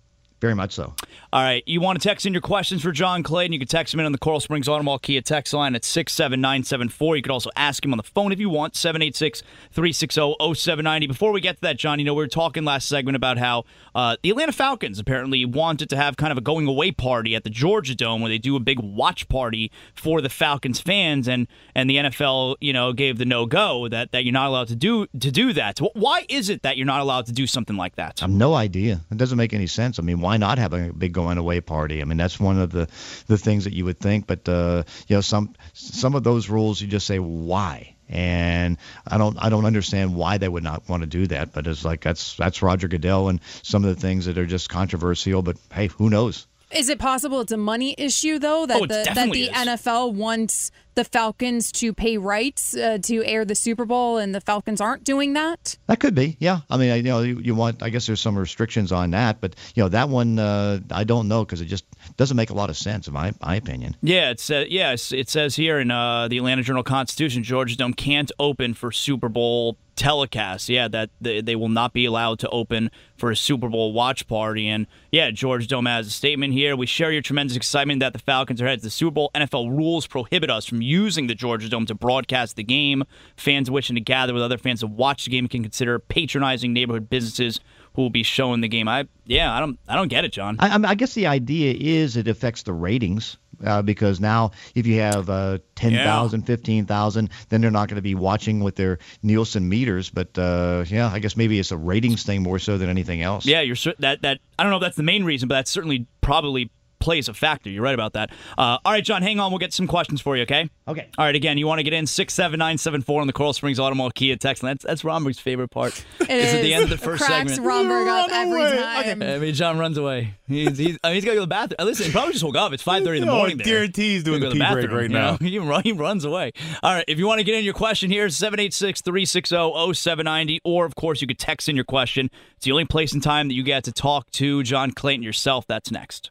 Very 0.43 0.57
much 0.57 0.73
so. 0.73 0.93
All 1.33 1.41
right. 1.41 1.63
You 1.69 1.81
want 1.81 2.03
to 2.03 2.09
text 2.09 2.27
in 2.27 2.35
your 2.35 2.43
questions 2.43 2.83
for 2.83 2.91
John 2.91 3.23
Clayton? 3.23 3.53
You 3.53 3.61
can 3.61 3.69
text 3.69 3.95
him 3.95 4.01
in 4.01 4.07
on 4.07 4.11
the 4.11 4.19
Coral 4.19 4.41
Springs 4.41 4.67
Automall 4.67 5.01
Kia 5.01 5.21
text 5.21 5.55
line 5.55 5.77
at 5.77 5.85
67974. 5.85 7.17
You 7.17 7.23
could 7.23 7.31
also 7.31 7.51
ask 7.55 7.85
him 7.85 7.93
on 7.93 7.97
the 7.97 8.03
phone 8.03 8.33
if 8.33 8.41
you 8.41 8.51
want, 8.51 8.75
786 8.75 9.45
360 9.71 10.35
0790. 10.41 11.07
Before 11.07 11.31
we 11.31 11.41
get 11.41 11.59
to 11.59 11.61
that, 11.61 11.79
John, 11.79 12.01
you 12.01 12.05
know, 12.05 12.13
we 12.15 12.25
were 12.25 12.27
talking 12.27 12.65
last 12.65 12.89
segment 12.89 13.15
about 13.15 13.39
how 13.39 13.67
uh, 13.95 14.17
the 14.25 14.31
Atlanta 14.31 14.51
Falcons 14.51 14.99
apparently 14.99 15.45
wanted 15.45 15.89
to 15.91 15.97
have 15.97 16.17
kind 16.17 16.33
of 16.33 16.39
a 16.39 16.41
going 16.41 16.67
away 16.67 16.91
party 16.91 17.37
at 17.37 17.45
the 17.45 17.51
Georgia 17.51 17.95
Dome 17.95 18.21
where 18.21 18.29
they 18.29 18.39
do 18.39 18.57
a 18.57 18.61
big 18.61 18.81
watch 18.81 19.29
party 19.29 19.71
for 19.95 20.21
the 20.21 20.29
Falcons 20.29 20.81
fans, 20.81 21.29
and, 21.29 21.47
and 21.77 21.89
the 21.89 21.99
NFL, 21.99 22.57
you 22.61 22.73
know, 22.73 22.93
gave 22.93 23.19
the 23.19 23.27
no 23.27 23.47
go 23.47 23.87
that, 23.87 24.11
that 24.11 24.25
you're 24.25 24.33
not 24.33 24.49
allowed 24.49 24.67
to 24.69 24.77
do 24.77 25.07
to 25.21 25.31
do 25.31 25.53
that. 25.53 25.79
Why 25.79 26.27
is 26.29 26.49
it 26.49 26.63
that 26.63 26.77
you're 26.77 26.85
not 26.85 27.01
allowed 27.01 27.27
to 27.27 27.33
do 27.33 27.47
something 27.47 27.77
like 27.77 27.95
that? 27.95 28.21
I 28.21 28.25
have 28.25 28.35
no 28.35 28.55
idea. 28.55 29.03
It 29.09 29.19
doesn't 29.19 29.39
make 29.39 29.53
any 29.53 29.69
sense. 29.69 30.01
I 30.01 30.03
mean, 30.03 30.21
why? 30.21 30.32
Why 30.33 30.39
not 30.39 30.57
have 30.57 30.73
a 30.73 30.91
big 30.91 31.13
going 31.13 31.37
away 31.37 31.61
party? 31.61 32.01
I 32.01 32.05
mean, 32.05 32.17
that's 32.17 32.41
one 32.41 32.59
of 32.59 32.71
the 32.71 32.89
the 33.27 33.37
things 33.37 33.65
that 33.65 33.75
you 33.75 33.85
would 33.85 34.01
think, 34.01 34.27
but 34.27 34.49
uh, 34.49 34.85
you 35.07 35.17
know, 35.17 35.21
some 35.21 35.55
some 35.75 36.15
of 36.15 36.25
those 36.25 36.49
rules 36.49 36.81
you 36.81 36.89
just 36.89 37.07
say 37.07 37.19
why 37.19 37.97
and 38.09 38.79
I 39.07 39.19
don't 39.19 39.37
I 39.39 39.51
don't 39.51 39.67
understand 39.67 40.17
why 40.17 40.39
they 40.39 40.49
would 40.49 40.63
not 40.63 40.89
want 40.89 41.03
to 41.03 41.07
do 41.07 41.27
that. 41.27 41.53
But 41.53 41.67
it's 41.67 41.85
like 41.85 42.01
that's 42.01 42.35
that's 42.37 42.63
Roger 42.63 42.89
Goodell 42.89 43.29
and 43.29 43.41
some 43.63 43.85
of 43.85 43.95
the 43.95 44.01
things 44.01 44.25
that 44.25 44.39
are 44.39 44.47
just 44.47 44.71
controversial. 44.71 45.43
But 45.43 45.59
hey, 45.71 45.89
who 45.89 46.09
knows? 46.09 46.47
Is 46.75 46.89
it 46.89 46.99
possible 46.99 47.41
it's 47.41 47.53
a 47.53 47.57
money 47.57 47.95
issue 47.99 48.39
though 48.39 48.67
that 48.67 48.77
Oh, 48.81 48.87
the 48.87 49.11
that 49.15 49.31
the 49.33 49.45
is. 49.45 49.51
NFL 49.51 50.15
wants 50.15 50.71
the 50.95 51.05
Falcons 51.05 51.73
to 51.73 51.95
pay 51.95 52.19
rights 52.19 52.77
uh, 52.77 52.99
to 53.03 53.25
air 53.25 53.45
the 53.47 53.55
Super 53.55 53.85
Bowl 53.87 54.19
and 54.19 54.35
the 54.35 54.41
Falcons 54.43 54.81
aren't 54.81 55.05
doing 55.05 55.33
that? 55.33 55.79
That 55.87 56.01
could 56.01 56.15
be, 56.15 56.37
yeah. 56.39 56.61
I 56.69 56.77
mean, 56.77 56.91
I, 56.91 56.97
you 56.97 57.03
know, 57.05 57.21
you, 57.23 57.39
you 57.39 57.55
want. 57.55 57.83
I 57.83 57.89
guess 57.89 58.07
there's 58.07 58.21
some 58.21 58.37
restrictions 58.37 58.93
on 58.93 59.13
that, 59.13 59.41
but 59.41 59.57
you 59.75 59.83
know, 59.83 59.89
that 59.89 60.09
one 60.11 60.39
uh, 60.39 60.81
I 60.91 61.05
don't 61.05 61.29
know 61.29 61.45
because 61.45 61.61
it 61.61 61.67
just 61.67 61.85
doesn't 62.17 62.37
make 62.37 62.51
a 62.51 62.55
lot 62.55 62.71
of 62.71 62.77
sense, 62.77 63.07
in 63.07 63.15
my 63.15 63.33
my 63.41 63.57
opinion. 63.57 63.97
Yeah, 64.03 64.31
it 64.31 64.41
says 64.41 64.69
yes. 64.71 65.13
It 65.13 65.29
says 65.29 65.57
here 65.57 65.79
in 65.79 65.91
uh, 65.91 66.29
the 66.29 66.39
Atlanta 66.39 66.63
Journal 66.63 66.83
Constitution, 66.83 67.43
Georgia 67.43 67.77
Dome 67.77 67.95
can't 67.95 68.31
open 68.39 68.75
for 68.75 68.93
Super 68.93 69.29
Bowl 69.29 69.77
telecast. 69.97 70.69
Yeah, 70.69 70.89
that 70.89 71.11
they, 71.21 71.41
they 71.41 71.57
will 71.57 71.69
not 71.69 71.93
be 71.93 72.05
allowed 72.05 72.39
to 72.41 72.49
open 72.51 72.91
for 73.17 73.31
a 73.31 73.37
Super 73.37 73.69
Bowl 73.69 73.93
watch 73.93 74.27
party. 74.27 74.69
And 74.69 74.87
yeah, 75.11 75.31
Georgia 75.31 75.67
Dome 75.67 75.87
has 75.87 76.07
a 76.07 76.11
statement 76.11 76.53
here. 76.53 76.77
We 76.77 76.87
share 76.87 77.13
your 77.13 77.23
tremendous 77.23 77.57
excitement 77.57 78.01
that 78.01 78.13
the 78.13 78.19
Falcons 78.19 78.61
are 78.61 78.67
headed 78.67 78.81
to 78.81 78.87
the 78.87 78.91
Super 78.91 79.13
Bowl. 79.13 79.31
NFL 79.35 79.71
rules 79.71 80.07
prohibit 80.07 80.51
us 80.51 80.67
from 80.67 80.83
using 80.83 81.27
the 81.27 81.35
Georgia 81.35 81.69
Dome 81.69 81.87
to 81.87 81.95
broadcast 81.95 82.57
the 82.57 82.65
game. 82.65 83.05
Fans 83.37 83.71
wishing 83.71 83.95
to 83.95 84.01
gather 84.01 84.35
with 84.35 84.43
other 84.43 84.59
fans 84.59 84.81
to 84.81 84.87
watch 84.87 85.25
the 85.25 85.31
game 85.31 85.49
can 85.49 85.63
consider 85.63 85.99
patronizing 85.99 86.73
neighborhood 86.73 87.09
businesses 87.09 87.61
who 87.95 88.03
will 88.03 88.11
be 88.11 88.23
showing 88.23 88.61
the 88.61 88.69
game. 88.69 88.89
I 88.89 89.07
yeah, 89.27 89.53
I 89.53 89.61
don't 89.61 89.79
I 89.89 89.95
don't 89.97 90.09
get 90.09 90.25
it, 90.25 90.33
John. 90.33 90.57
I, 90.59 90.79
I, 90.83 90.95
guess 90.95 91.15
the 91.15 91.27
idea 91.27 91.75
is 91.79 92.17
it 92.17 92.29
affects 92.29 92.63
the 92.63 92.73
ratings 92.73 93.37
uh, 93.65 93.83
because 93.83 94.21
now 94.21 94.53
if 94.75 94.87
you 94.87 95.01
have 95.01 95.29
uh, 95.31 95.59
10,000, 95.77 96.43
15,000, 96.43 97.31
then 97.49 97.61
they're 97.61 97.71
not 97.71 97.89
going 97.89 97.97
to 97.97 98.03
be 98.03 98.15
watching 98.15 98.61
with 98.61 98.77
their 98.77 98.99
Nielsen 99.23 99.69
meters. 99.69 100.11
But 100.11 100.37
uh, 100.39 100.85
yeah, 100.89 101.11
I 101.13 101.19
guess 101.19 101.37
maybe 101.37 101.59
it's 101.59 101.71
a 101.71 101.77
ratings 101.77 102.23
thing 102.23 102.43
more 102.43 102.59
so 102.59 102.79
than 102.79 102.89
anything 102.89 103.23
else. 103.23 103.47
Yeah, 103.47 103.61
you're 103.61 103.77
that 103.99 104.23
that 104.23 104.41
I 104.59 104.63
don't 104.63 104.71
know 104.71 104.77
if 104.77 104.83
that's 104.83 104.97
the 104.97 105.03
main 105.03 105.25
reason, 105.25 105.49
but 105.49 105.57
that's 105.57 105.71
certainly 105.71 106.07
probably 106.21 106.71
plays 107.03 107.29
a 107.29 107.35
factor. 107.35 107.69
You're 107.69 107.83
right 107.83 107.95
about 107.95 108.13
that. 108.15 108.31
Uh, 108.57 108.79
all 108.85 108.93
right, 108.93 109.05
John, 109.05 109.23
hang 109.23 109.41
on. 109.41 109.51
We'll 109.51 109.59
get 109.59 109.73
some 109.73 109.87
questions 109.87 110.21
for 110.21 110.37
you. 110.37 110.43
Okay. 110.45 110.69
Okay. 110.89 111.09
All 111.19 111.25
right. 111.25 111.35
Again, 111.35 111.59
you 111.59 111.67
want 111.67 111.79
to 111.81 111.83
get 111.83 111.93
in 111.93 112.07
six 112.07 112.33
seven 112.35 112.59
nine 112.59 112.79
seven 112.79 113.03
four 113.03 113.21
on 113.21 113.27
the 113.27 113.33
Coral 113.33 113.53
Springs 113.53 113.79
Automobile 113.79 114.11
Kia 114.11 114.37
text 114.37 114.63
line. 114.63 114.73
That's 114.75 114.85
that's 114.85 115.05
Romberg's 115.05 115.39
favorite 115.39 115.71
part. 115.71 116.05
It 116.23 116.31
is 116.31 116.55
at 116.55 116.63
the 116.63 116.73
end 116.73 116.85
of 116.85 116.91
the 116.91 116.97
first 116.97 117.23
Cracks 117.25 117.55
segment. 117.57 117.69
Romberg 117.69 118.09
up 118.09 118.31
every 118.33 118.61
away. 118.63 118.79
time. 118.79 119.23
I 119.23 119.39
mean, 119.39 119.53
John 119.55 119.79
runs 119.79 119.99
away. 119.99 120.35
He's, 120.49 120.79
he's, 120.79 120.99
I 121.05 121.09
mean, 121.09 121.17
he's 121.17 121.25
got 121.25 121.33
to 121.33 121.37
go 121.37 121.41
to 121.41 121.43
the 121.43 121.47
bathroom. 121.47 121.77
Uh, 121.79 121.85
Listen, 121.85 122.07
he 122.07 122.13
probably 122.13 122.33
just 122.33 122.45
woke 122.45 122.57
up. 122.57 122.73
It's 122.73 122.83
5.30 122.83 123.17
in 123.19 123.27
the 123.27 123.33
Oh, 123.33 123.37
morning 123.39 123.57
there. 123.59 123.65
guarantee 123.67 124.15
he's 124.15 124.25
doing 124.25 124.41
He'll 124.41 124.51
the 124.51 124.59
go 124.59 124.65
to 124.65 124.69
pee 124.69 124.73
break 124.75 124.85
bathroom, 124.91 124.99
right 124.99 125.11
you 125.11 125.17
now. 125.17 125.33
know? 125.33 125.39
He, 125.41 125.59
run, 125.59 125.83
he 125.83 125.93
runs 125.93 126.25
away. 126.25 126.53
All 126.83 126.95
right, 126.95 127.05
if 127.09 127.19
you 127.19 127.27
want 127.27 127.41
to 127.41 127.45
get 127.45 127.55
in 127.57 127.65
your 127.65 127.75
question 127.75 128.11
here, 128.11 128.27
786-360-0790, 128.29 130.59
or, 130.65 130.85
of 130.85 130.95
course, 130.95 131.21
you 131.21 131.27
could 131.27 131.39
text 131.39 131.69
in 131.69 131.77
your 131.77 131.85
question. 131.85 132.31
It's 132.57 132.65
the 132.65 132.73
only 132.73 132.85
place 132.85 133.13
and 133.13 133.23
time 133.23 133.49
that 133.49 133.55
you 133.55 133.63
get 133.63 133.85
to 133.85 133.93
talk 133.93 134.31
to 134.33 134.63
John 134.63 134.91
Clayton 134.93 135.23
yourself. 135.23 135.67
That's 135.67 135.91
next. 135.91 136.31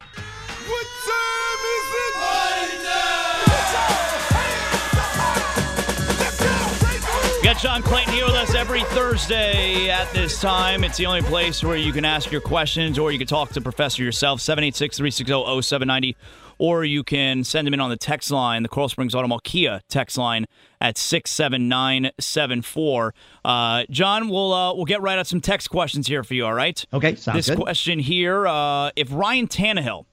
John 7.62 7.84
Clayton 7.84 8.12
here 8.14 8.26
with 8.26 8.34
us 8.34 8.56
every 8.56 8.82
Thursday 8.86 9.88
at 9.88 10.12
this 10.14 10.42
time. 10.42 10.84
It's 10.84 10.98
the 10.98 11.06
only 11.06 11.22
place 11.22 11.64
where 11.64 11.78
you 11.78 11.94
can 11.94 12.04
ask 12.04 12.32
your 12.32 12.42
questions 12.42 12.98
or 12.98 13.12
you 13.12 13.20
can 13.20 13.28
talk 13.28 13.52
to 13.52 13.62
Professor 13.62 14.02
yourself, 14.02 14.42
786 14.42 14.98
360 14.98 15.62
0790, 15.62 16.18
or 16.58 16.84
you 16.84 17.04
can 17.04 17.44
send 17.44 17.68
them 17.68 17.76
in 17.76 17.80
on 17.80 17.92
the 17.92 17.98
text 17.98 18.32
line, 18.32 18.64
the 18.64 18.70
Coral 18.70 18.90
Springs 18.90 19.14
Automall 19.14 19.44
Kia 19.44 19.80
text 19.90 20.18
line 20.18 20.48
at 20.82 20.98
67974. 20.98 23.14
Uh, 23.46 23.84
John, 23.92 24.28
we'll, 24.28 24.54
uh, 24.54 24.74
we'll 24.74 24.86
get 24.86 25.04
right 25.04 25.20
at 25.20 25.28
some 25.28 25.40
text 25.40 25.70
questions 25.70 26.08
here 26.08 26.24
for 26.24 26.34
you, 26.34 26.48
all 26.48 26.56
right? 26.56 26.84
Okay, 26.92 27.14
sounds 27.14 27.36
This 27.38 27.50
good. 27.50 27.60
question 27.60 28.00
here 28.00 28.48
uh, 28.48 28.90
if 28.96 29.10
Ryan 29.12 29.48
Tannehill 29.48 30.06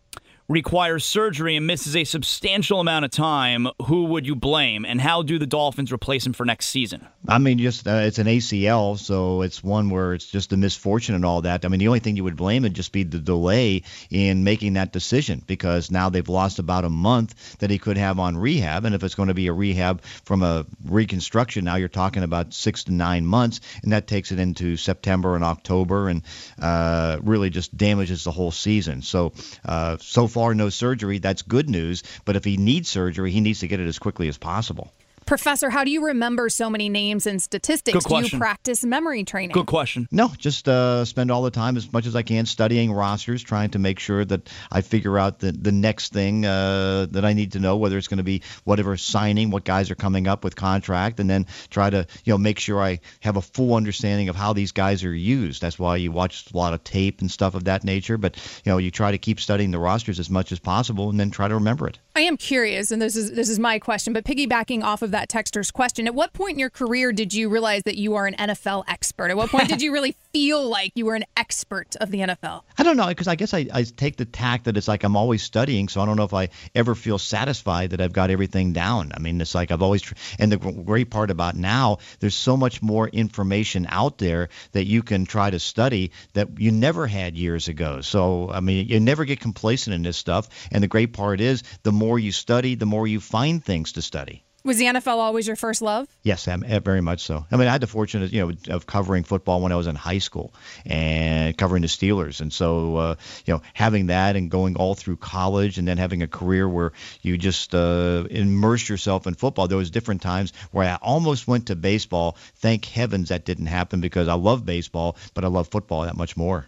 requires 0.48 1.04
surgery 1.04 1.56
and 1.56 1.66
misses 1.66 1.94
a 1.94 2.04
substantial 2.04 2.80
amount 2.80 3.04
of 3.04 3.10
time, 3.10 3.68
who 3.84 4.04
would 4.04 4.26
you 4.26 4.34
blame? 4.34 4.86
And 4.86 4.98
how 5.00 5.22
do 5.22 5.38
the 5.38 5.46
Dolphins 5.46 5.92
replace 5.92 6.24
him 6.24 6.32
for 6.32 6.46
next 6.46 6.66
season? 6.66 7.06
I 7.28 7.36
mean, 7.36 7.58
just 7.58 7.86
uh, 7.86 8.02
it's 8.04 8.18
an 8.18 8.26
ACL, 8.26 8.98
so 8.98 9.42
it's 9.42 9.62
one 9.62 9.90
where 9.90 10.14
it's 10.14 10.26
just 10.26 10.52
a 10.54 10.56
misfortune 10.56 11.14
and 11.14 11.24
all 11.24 11.42
that. 11.42 11.66
I 11.66 11.68
mean, 11.68 11.80
the 11.80 11.88
only 11.88 12.00
thing 12.00 12.16
you 12.16 12.24
would 12.24 12.36
blame 12.36 12.62
would 12.62 12.72
just 12.72 12.92
be 12.92 13.02
the 13.02 13.18
delay 13.18 13.82
in 14.10 14.42
making 14.44 14.72
that 14.74 14.92
decision 14.92 15.42
because 15.46 15.90
now 15.90 16.08
they've 16.08 16.28
lost 16.28 16.58
about 16.58 16.86
a 16.86 16.90
month 16.90 17.58
that 17.58 17.68
he 17.68 17.78
could 17.78 17.98
have 17.98 18.18
on 18.18 18.38
rehab, 18.38 18.86
and 18.86 18.94
if 18.94 19.02
it's 19.02 19.14
going 19.14 19.28
to 19.28 19.34
be 19.34 19.48
a 19.48 19.52
rehab 19.52 20.00
from 20.24 20.42
a 20.42 20.64
reconstruction, 20.86 21.66
now 21.66 21.76
you're 21.76 21.88
talking 21.88 22.22
about 22.22 22.54
six 22.54 22.84
to 22.84 22.92
nine 22.92 23.26
months, 23.26 23.60
and 23.82 23.92
that 23.92 24.06
takes 24.06 24.32
it 24.32 24.38
into 24.38 24.78
September 24.78 25.34
and 25.34 25.44
October, 25.44 26.08
and 26.08 26.22
uh, 26.62 27.18
really 27.22 27.50
just 27.50 27.76
damages 27.76 28.24
the 28.24 28.32
whole 28.32 28.50
season. 28.50 29.02
So, 29.02 29.34
uh, 29.66 29.98
so 30.00 30.26
far, 30.26 30.37
no 30.54 30.68
surgery. 30.68 31.18
That's 31.18 31.42
good 31.42 31.68
news. 31.68 32.02
But 32.24 32.36
if 32.36 32.44
he 32.44 32.56
needs 32.56 32.88
surgery, 32.88 33.30
he 33.30 33.40
needs 33.40 33.60
to 33.60 33.68
get 33.68 33.80
it 33.80 33.86
as 33.86 33.98
quickly 33.98 34.28
as 34.28 34.38
possible. 34.38 34.92
Professor, 35.28 35.68
how 35.68 35.84
do 35.84 35.90
you 35.90 36.06
remember 36.06 36.48
so 36.48 36.70
many 36.70 36.88
names 36.88 37.26
and 37.26 37.42
statistics? 37.42 38.06
Good 38.06 38.08
do 38.08 38.34
you 38.34 38.38
practice 38.38 38.82
memory 38.82 39.24
training? 39.24 39.52
Good 39.52 39.66
question. 39.66 40.08
No, 40.10 40.32
just 40.38 40.66
uh, 40.66 41.04
spend 41.04 41.30
all 41.30 41.42
the 41.42 41.50
time 41.50 41.76
as 41.76 41.92
much 41.92 42.06
as 42.06 42.16
I 42.16 42.22
can 42.22 42.46
studying 42.46 42.90
rosters, 42.90 43.42
trying 43.42 43.68
to 43.72 43.78
make 43.78 43.98
sure 43.98 44.24
that 44.24 44.48
I 44.72 44.80
figure 44.80 45.18
out 45.18 45.40
the 45.40 45.52
the 45.52 45.70
next 45.70 46.14
thing 46.14 46.46
uh, 46.46 47.08
that 47.10 47.26
I 47.26 47.34
need 47.34 47.52
to 47.52 47.58
know, 47.58 47.76
whether 47.76 47.98
it's 47.98 48.08
going 48.08 48.16
to 48.16 48.24
be 48.24 48.40
whatever 48.64 48.96
signing, 48.96 49.50
what 49.50 49.64
guys 49.64 49.90
are 49.90 49.94
coming 49.94 50.26
up 50.26 50.44
with 50.44 50.56
contract, 50.56 51.20
and 51.20 51.28
then 51.28 51.44
try 51.68 51.90
to 51.90 52.06
you 52.24 52.32
know 52.32 52.38
make 52.38 52.58
sure 52.58 52.80
I 52.80 52.98
have 53.20 53.36
a 53.36 53.42
full 53.42 53.74
understanding 53.74 54.30
of 54.30 54.36
how 54.36 54.54
these 54.54 54.72
guys 54.72 55.04
are 55.04 55.14
used. 55.14 55.60
That's 55.60 55.78
why 55.78 55.96
you 55.96 56.10
watch 56.10 56.50
a 56.50 56.56
lot 56.56 56.72
of 56.72 56.82
tape 56.84 57.20
and 57.20 57.30
stuff 57.30 57.54
of 57.54 57.64
that 57.64 57.84
nature. 57.84 58.16
But 58.16 58.38
you 58.64 58.72
know 58.72 58.78
you 58.78 58.90
try 58.90 59.10
to 59.10 59.18
keep 59.18 59.40
studying 59.40 59.72
the 59.72 59.78
rosters 59.78 60.18
as 60.18 60.30
much 60.30 60.52
as 60.52 60.58
possible, 60.58 61.10
and 61.10 61.20
then 61.20 61.30
try 61.30 61.48
to 61.48 61.54
remember 61.54 61.86
it. 61.86 61.98
I 62.16 62.22
am 62.22 62.38
curious, 62.38 62.90
and 62.90 63.02
this 63.02 63.14
is 63.14 63.32
this 63.32 63.50
is 63.50 63.58
my 63.58 63.78
question, 63.78 64.14
but 64.14 64.24
piggybacking 64.24 64.82
off 64.82 65.02
of 65.02 65.10
that 65.10 65.17
texter's 65.26 65.70
question, 65.70 66.06
at 66.06 66.14
what 66.14 66.32
point 66.32 66.52
in 66.52 66.58
your 66.58 66.70
career 66.70 67.12
did 67.12 67.32
you 67.32 67.48
realize 67.48 67.82
that 67.84 67.96
you 67.96 68.14
are 68.14 68.26
an 68.26 68.34
NFL 68.34 68.84
expert? 68.88 69.30
At 69.30 69.36
what 69.36 69.50
point 69.50 69.68
did 69.68 69.82
you 69.82 69.92
really 69.92 70.16
feel 70.32 70.68
like 70.68 70.92
you 70.94 71.06
were 71.06 71.14
an 71.14 71.24
expert 71.36 71.96
of 71.96 72.10
the 72.10 72.20
NFL? 72.20 72.62
I 72.76 72.82
don't 72.82 72.96
know 72.96 73.06
because 73.08 73.28
I 73.28 73.34
guess 73.34 73.54
I, 73.54 73.66
I 73.72 73.82
take 73.82 74.16
the 74.16 74.24
tack 74.24 74.64
that 74.64 74.76
it's 74.76 74.88
like 74.88 75.04
I'm 75.04 75.16
always 75.16 75.42
studying, 75.42 75.88
so 75.88 76.00
I 76.00 76.06
don't 76.06 76.16
know 76.16 76.24
if 76.24 76.34
I 76.34 76.50
ever 76.74 76.94
feel 76.94 77.18
satisfied 77.18 77.90
that 77.90 78.00
I've 78.00 78.12
got 78.12 78.30
everything 78.30 78.72
down. 78.72 79.12
I 79.14 79.18
mean, 79.18 79.40
it's 79.40 79.54
like 79.54 79.70
I've 79.70 79.82
always, 79.82 80.12
and 80.38 80.52
the 80.52 80.58
great 80.58 81.10
part 81.10 81.30
about 81.30 81.56
now, 81.56 81.98
there's 82.20 82.34
so 82.34 82.56
much 82.56 82.82
more 82.82 83.08
information 83.08 83.86
out 83.88 84.18
there 84.18 84.48
that 84.72 84.84
you 84.84 85.02
can 85.02 85.26
try 85.26 85.50
to 85.50 85.58
study 85.58 86.12
that 86.34 86.60
you 86.60 86.70
never 86.70 87.06
had 87.06 87.36
years 87.36 87.68
ago. 87.68 88.00
So 88.00 88.50
I 88.50 88.60
mean, 88.60 88.88
you 88.88 89.00
never 89.00 89.24
get 89.24 89.40
complacent 89.40 89.94
in 89.94 90.02
this 90.02 90.16
stuff, 90.16 90.48
and 90.70 90.82
the 90.82 90.88
great 90.88 91.12
part 91.12 91.40
is 91.40 91.62
the 91.82 91.92
more 91.92 92.18
you 92.18 92.32
study, 92.32 92.74
the 92.74 92.86
more 92.86 93.06
you 93.06 93.20
find 93.20 93.64
things 93.64 93.92
to 93.92 94.02
study. 94.02 94.44
Was 94.64 94.76
the 94.76 94.86
NFL 94.86 95.18
always 95.18 95.46
your 95.46 95.56
first 95.56 95.80
love? 95.80 96.08
Yes, 96.24 96.48
eh, 96.48 96.80
very 96.80 97.00
much 97.00 97.20
so. 97.20 97.46
I 97.50 97.56
mean, 97.56 97.68
I 97.68 97.72
had 97.72 97.80
the 97.80 97.86
fortune, 97.86 98.24
of, 98.24 98.32
you 98.32 98.44
know, 98.44 98.74
of 98.74 98.86
covering 98.86 99.22
football 99.22 99.60
when 99.60 99.70
I 99.70 99.76
was 99.76 99.86
in 99.86 99.94
high 99.94 100.18
school 100.18 100.52
and 100.84 101.56
covering 101.56 101.82
the 101.82 101.88
Steelers, 101.88 102.40
and 102.40 102.52
so 102.52 102.96
uh, 102.96 103.14
you 103.46 103.54
know, 103.54 103.62
having 103.72 104.08
that 104.08 104.34
and 104.34 104.50
going 104.50 104.76
all 104.76 104.94
through 104.94 105.16
college, 105.16 105.78
and 105.78 105.86
then 105.86 105.96
having 105.96 106.22
a 106.22 106.26
career 106.26 106.68
where 106.68 106.92
you 107.22 107.38
just 107.38 107.74
uh, 107.74 108.24
immerse 108.30 108.88
yourself 108.88 109.26
in 109.26 109.34
football. 109.34 109.68
There 109.68 109.78
was 109.78 109.90
different 109.90 110.22
times 110.22 110.52
where 110.72 110.88
I 110.88 110.96
almost 110.96 111.46
went 111.46 111.66
to 111.66 111.76
baseball. 111.76 112.36
Thank 112.56 112.84
heavens 112.84 113.28
that 113.28 113.44
didn't 113.44 113.66
happen 113.66 114.00
because 114.00 114.26
I 114.26 114.34
love 114.34 114.66
baseball, 114.66 115.16
but 115.34 115.44
I 115.44 115.48
love 115.48 115.68
football 115.68 116.02
that 116.02 116.16
much 116.16 116.36
more. 116.36 116.66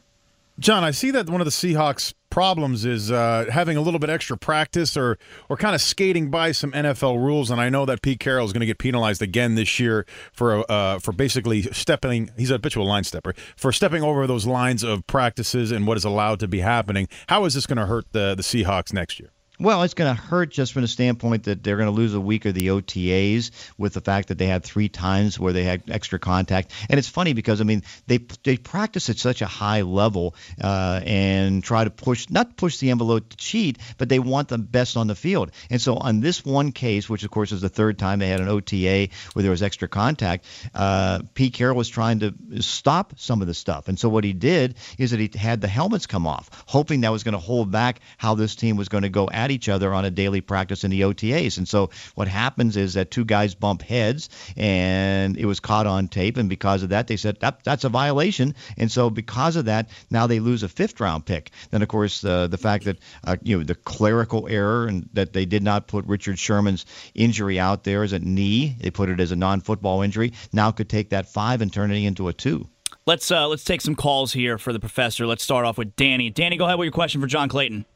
John, 0.61 0.85
I 0.85 0.91
see 0.91 1.11
that 1.13 1.29
one 1.29 1.41
of 1.41 1.47
the 1.47 1.51
Seahawks' 1.51 2.13
problems 2.31 2.85
is 2.85 3.11
uh, 3.11 3.47
having 3.51 3.77
a 3.77 3.81
little 3.81 4.01
bit 4.01 4.11
extra 4.11 4.37
practice 4.37 4.97
or 4.97 5.19
or 5.49 5.57
kind 5.57 5.75
of 5.75 5.81
skating 5.81 6.31
by 6.31 6.53
some 6.53 6.73
NFL 6.73 7.17
rules. 7.17 7.51
And 7.51 7.61
I 7.61 7.69
know 7.69 7.85
that 7.87 8.03
Pete 8.03 8.21
Carroll 8.21 8.47
is 8.47 8.53
going 8.53 8.61
to 8.61 8.67
get 8.67 8.79
penalized 8.79 9.23
again 9.23 9.55
this 9.55 9.79
year 9.79 10.07
for 10.33 10.71
uh, 10.71 10.99
for 10.99 11.13
basically 11.13 11.63
stepping. 11.63 12.31
He's 12.37 12.51
a 12.51 12.55
habitual 12.55 12.87
line 12.87 13.05
stepper 13.05 13.35
for 13.57 13.73
stepping 13.73 14.03
over 14.03 14.27
those 14.27 14.47
lines 14.47 14.83
of 14.83 15.07
practices 15.07 15.71
and 15.71 15.87
what 15.87 15.97
is 15.97 16.05
allowed 16.05 16.41
to 16.41 16.49
be 16.49 16.61
happening. 16.61 17.09
How 17.29 17.45
is 17.45 17.55
this 17.55 17.67
going 17.67 17.79
to 17.79 17.87
hurt 17.87 18.07
the 18.13 18.35
the 18.35 18.43
Seahawks 18.43 18.93
next 18.93 19.21
year? 19.21 19.31
Well, 19.61 19.83
it's 19.83 19.93
going 19.93 20.17
to 20.17 20.19
hurt 20.19 20.49
just 20.49 20.73
from 20.73 20.81
the 20.81 20.89
standpoint 20.89 21.45
that 21.45 21.63
they're 21.63 21.77
going 21.77 21.85
to 21.87 21.95
lose 21.95 22.15
a 22.15 22.21
week 22.21 22.47
of 22.47 22.55
the 22.55 22.69
OTAs 22.69 23.51
with 23.77 23.93
the 23.93 24.01
fact 24.01 24.29
that 24.29 24.39
they 24.39 24.47
had 24.47 24.65
three 24.65 24.89
times 24.89 25.39
where 25.39 25.53
they 25.53 25.65
had 25.65 25.83
extra 25.91 26.19
contact. 26.19 26.73
And 26.89 26.99
it's 26.99 27.11
funny 27.11 27.35
because 27.35 27.61
I 27.61 27.65
mean 27.65 27.83
they 28.07 28.21
they 28.43 28.57
practice 28.57 29.11
at 29.11 29.19
such 29.19 29.43
a 29.43 29.47
high 29.47 29.83
level 29.83 30.35
uh, 30.63 31.03
and 31.05 31.63
try 31.63 31.85
to 31.85 31.91
push 31.91 32.31
not 32.31 32.57
push 32.57 32.79
the 32.79 32.89
envelope 32.89 33.29
to 33.29 33.37
cheat, 33.37 33.77
but 33.99 34.09
they 34.09 34.19
want 34.19 34.49
the 34.49 34.57
best 34.57 34.97
on 34.97 35.09
the 35.09 35.15
field. 35.15 35.51
And 35.69 35.79
so 35.79 35.97
on 35.97 36.21
this 36.21 36.43
one 36.43 36.73
case, 36.73 37.11
which 37.11 37.23
of 37.25 37.31
course 37.31 37.53
is 37.53 37.61
the 37.61 37.69
third 37.69 37.99
time 37.99 38.19
they 38.19 38.29
had 38.29 38.41
an 38.41 38.49
OTA 38.49 39.09
where 39.35 39.43
there 39.43 39.51
was 39.51 39.63
extra 39.63 39.89
contact, 39.89 40.47
uh, 40.75 41.21
Pete 41.35 41.53
Carroll 41.53 41.77
was 41.77 41.91
trying 41.91 42.21
to 42.21 42.33
stop 42.61 43.13
some 43.19 43.43
of 43.43 43.47
the 43.47 43.53
stuff. 43.53 43.89
And 43.89 43.99
so 43.99 44.09
what 44.09 44.25
he 44.25 44.33
did 44.33 44.77
is 44.97 45.11
that 45.11 45.21
he 45.21 45.31
had 45.39 45.61
the 45.61 45.69
helmets 45.69 46.07
come 46.07 46.27
off, 46.27 46.49
hoping 46.65 47.03
that 47.03 47.13
was 47.13 47.25
going 47.25 47.35
to 47.35 47.39
hold 47.39 47.71
back 47.71 48.01
how 48.17 48.35
this 48.37 48.57
team 48.57 48.77
was 48.77 48.89
going 48.89 49.03
to 49.03 49.11
go 49.11 49.29
at 49.31 49.50
at 49.51 49.55
each 49.55 49.69
other 49.69 49.93
on 49.93 50.05
a 50.05 50.11
daily 50.11 50.41
practice 50.41 50.85
in 50.85 50.91
the 50.91 51.03
OTAs. 51.03 51.59
And 51.59 51.69
so 51.69 51.91
what 52.15 52.29
happens 52.29 52.77
is 52.77 52.95
that 52.95 53.11
two 53.11 53.25
guys 53.25 53.55
bump 53.55 53.83
heads, 53.83 54.29
and 54.57 55.37
it 55.37 55.47
was 55.47 55.61
caught 55.61 55.87
on 55.87 56.09
tape. 56.09 56.37
And 56.37 56.49
because 56.49 56.83
of 56.83 56.91
that, 56.91 57.09
they 57.09 57.17
said 57.17 57.39
that 57.41 57.65
that's 57.65 57.85
a 57.85 57.89
violation. 57.89 58.55
And 58.79 58.91
so 58.91 59.11
because 59.11 59.57
of 59.57 59.65
that, 59.67 59.91
now 60.11 60.27
they 60.27 60.41
lose 60.41 60.63
a 60.63 60.69
fifth 60.69 61.01
round 61.01 61.27
pick. 61.27 61.51
Then 61.71 61.83
of 61.83 61.89
course 61.89 62.25
uh, 62.25 62.47
the 62.47 62.59
fact 62.59 62.85
that 62.85 62.99
uh, 63.25 63.37
you 63.43 63.59
know 63.59 63.65
the 63.65 63.75
clerical 63.75 64.47
error 64.49 64.87
and 64.87 65.09
that 65.13 65.33
they 65.33 65.45
did 65.45 65.63
not 65.63 65.89
put 65.89 66.05
Richard 66.07 66.39
Sherman's 66.39 66.87
injury 67.15 67.59
out 67.59 67.85
there 67.85 68.03
as 68.03 68.13
a 68.13 68.19
knee, 68.19 68.77
they 68.81 68.91
put 68.91 69.09
it 69.09 69.21
as 69.21 69.33
a 69.33 69.37
non-football 69.37 70.03
injury. 70.03 70.33
Now 70.53 70.71
could 70.71 70.89
take 70.89 71.11
that 71.11 71.29
five 71.29 71.61
and 71.61 71.73
turn 71.73 71.91
it 71.91 71.97
into 71.97 72.29
a 72.29 72.33
two. 72.33 72.69
Let's 73.07 73.31
uh, 73.31 73.49
let's 73.49 73.65
take 73.65 73.81
some 73.81 73.95
calls 73.95 74.33
here 74.33 74.59
for 74.59 74.73
the 74.73 74.81
professor. 74.81 75.27
Let's 75.27 75.43
start 75.43 75.65
off 75.65 75.79
with 75.79 75.97
Danny. 75.97 76.31
Danny, 76.31 76.57
go 76.57 76.67
ahead 76.67 76.79
with 76.79 76.87
your 76.87 76.93
question 76.93 77.21
for 77.21 77.27
John 77.27 77.49
Clayton. 77.49 77.87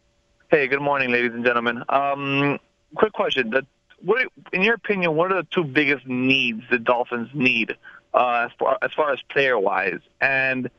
Hey, 0.55 0.69
good 0.69 0.81
morning, 0.81 1.11
ladies 1.11 1.33
and 1.35 1.45
gentlemen. 1.45 1.83
Um, 1.89 2.61
quick 2.95 3.13
question: 3.13 3.51
the, 3.51 3.67
what, 4.05 4.29
in 4.53 4.63
your 4.63 4.75
opinion, 4.75 5.17
what 5.17 5.33
are 5.33 5.43
the 5.43 5.49
two 5.51 5.65
biggest 5.65 6.07
needs 6.07 6.63
the 6.71 6.79
Dolphins 6.79 7.29
need 7.35 7.77
uh, 8.15 8.47
as 8.47 8.53
far 8.57 8.79
as, 8.81 8.93
far 8.93 9.13
as 9.13 9.19
player 9.29 9.59
wise, 9.59 9.99
and 10.21 10.71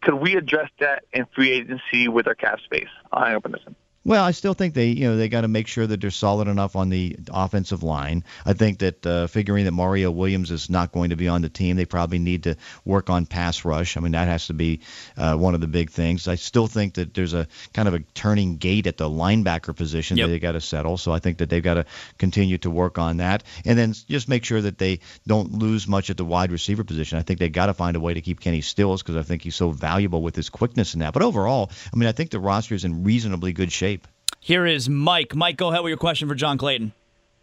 could 0.00 0.14
we 0.14 0.36
address 0.36 0.70
that 0.80 1.04
in 1.12 1.26
free 1.34 1.50
agency 1.50 2.08
with 2.08 2.26
our 2.26 2.34
cap 2.34 2.60
space? 2.60 2.88
I 3.12 3.34
open 3.34 3.52
this. 3.52 3.60
Well, 4.08 4.24
I 4.24 4.30
still 4.30 4.54
think 4.54 4.72
they, 4.72 4.86
you 4.86 5.06
know, 5.06 5.18
they 5.18 5.28
got 5.28 5.42
to 5.42 5.48
make 5.48 5.66
sure 5.66 5.86
that 5.86 6.00
they're 6.00 6.10
solid 6.10 6.48
enough 6.48 6.76
on 6.76 6.88
the 6.88 7.14
offensive 7.30 7.82
line. 7.82 8.24
I 8.46 8.54
think 8.54 8.78
that 8.78 9.04
uh, 9.06 9.26
figuring 9.26 9.66
that 9.66 9.72
Mario 9.72 10.10
Williams 10.10 10.50
is 10.50 10.70
not 10.70 10.92
going 10.92 11.10
to 11.10 11.16
be 11.16 11.28
on 11.28 11.42
the 11.42 11.50
team, 11.50 11.76
they 11.76 11.84
probably 11.84 12.18
need 12.18 12.44
to 12.44 12.56
work 12.86 13.10
on 13.10 13.26
pass 13.26 13.66
rush. 13.66 13.98
I 13.98 14.00
mean, 14.00 14.12
that 14.12 14.26
has 14.26 14.46
to 14.46 14.54
be 14.54 14.80
uh, 15.18 15.36
one 15.36 15.54
of 15.54 15.60
the 15.60 15.66
big 15.66 15.90
things. 15.90 16.26
I 16.26 16.36
still 16.36 16.66
think 16.66 16.94
that 16.94 17.12
there's 17.12 17.34
a 17.34 17.46
kind 17.74 17.86
of 17.86 17.92
a 17.92 17.98
turning 18.14 18.56
gate 18.56 18.86
at 18.86 18.96
the 18.96 19.10
linebacker 19.10 19.76
position 19.76 20.16
Yep. 20.16 20.26
that 20.26 20.30
they 20.30 20.38
got 20.38 20.52
to 20.52 20.62
settle. 20.62 20.96
So 20.96 21.12
I 21.12 21.18
think 21.18 21.36
that 21.38 21.50
they've 21.50 21.62
got 21.62 21.74
to 21.74 21.84
continue 22.16 22.56
to 22.58 22.70
work 22.70 22.96
on 22.96 23.18
that, 23.18 23.42
and 23.66 23.78
then 23.78 23.92
just 23.92 24.26
make 24.26 24.42
sure 24.42 24.62
that 24.62 24.78
they 24.78 25.00
don't 25.26 25.52
lose 25.52 25.86
much 25.86 26.08
at 26.08 26.16
the 26.16 26.24
wide 26.24 26.50
receiver 26.50 26.82
position. 26.82 27.18
I 27.18 27.22
think 27.22 27.40
they 27.40 27.50
got 27.50 27.66
to 27.66 27.74
find 27.74 27.94
a 27.94 28.00
way 28.00 28.14
to 28.14 28.22
keep 28.22 28.40
Kenny 28.40 28.62
Stills 28.62 29.02
because 29.02 29.16
I 29.16 29.22
think 29.22 29.42
he's 29.42 29.54
so 29.54 29.70
valuable 29.70 30.22
with 30.22 30.34
his 30.34 30.48
quickness 30.48 30.94
and 30.94 31.02
that. 31.02 31.12
But 31.12 31.22
overall, 31.22 31.70
I 31.92 31.96
mean, 31.98 32.08
I 32.08 32.12
think 32.12 32.30
the 32.30 32.40
roster 32.40 32.74
is 32.74 32.86
in 32.86 33.04
reasonably 33.04 33.52
good 33.52 33.70
shape. 33.70 33.97
Here 34.40 34.66
is 34.66 34.88
Mike. 34.88 35.34
Mike, 35.34 35.56
go 35.56 35.68
ahead 35.68 35.82
with 35.82 35.90
your 35.90 35.98
question 35.98 36.28
for 36.28 36.34
John 36.34 36.58
Clayton. 36.58 36.92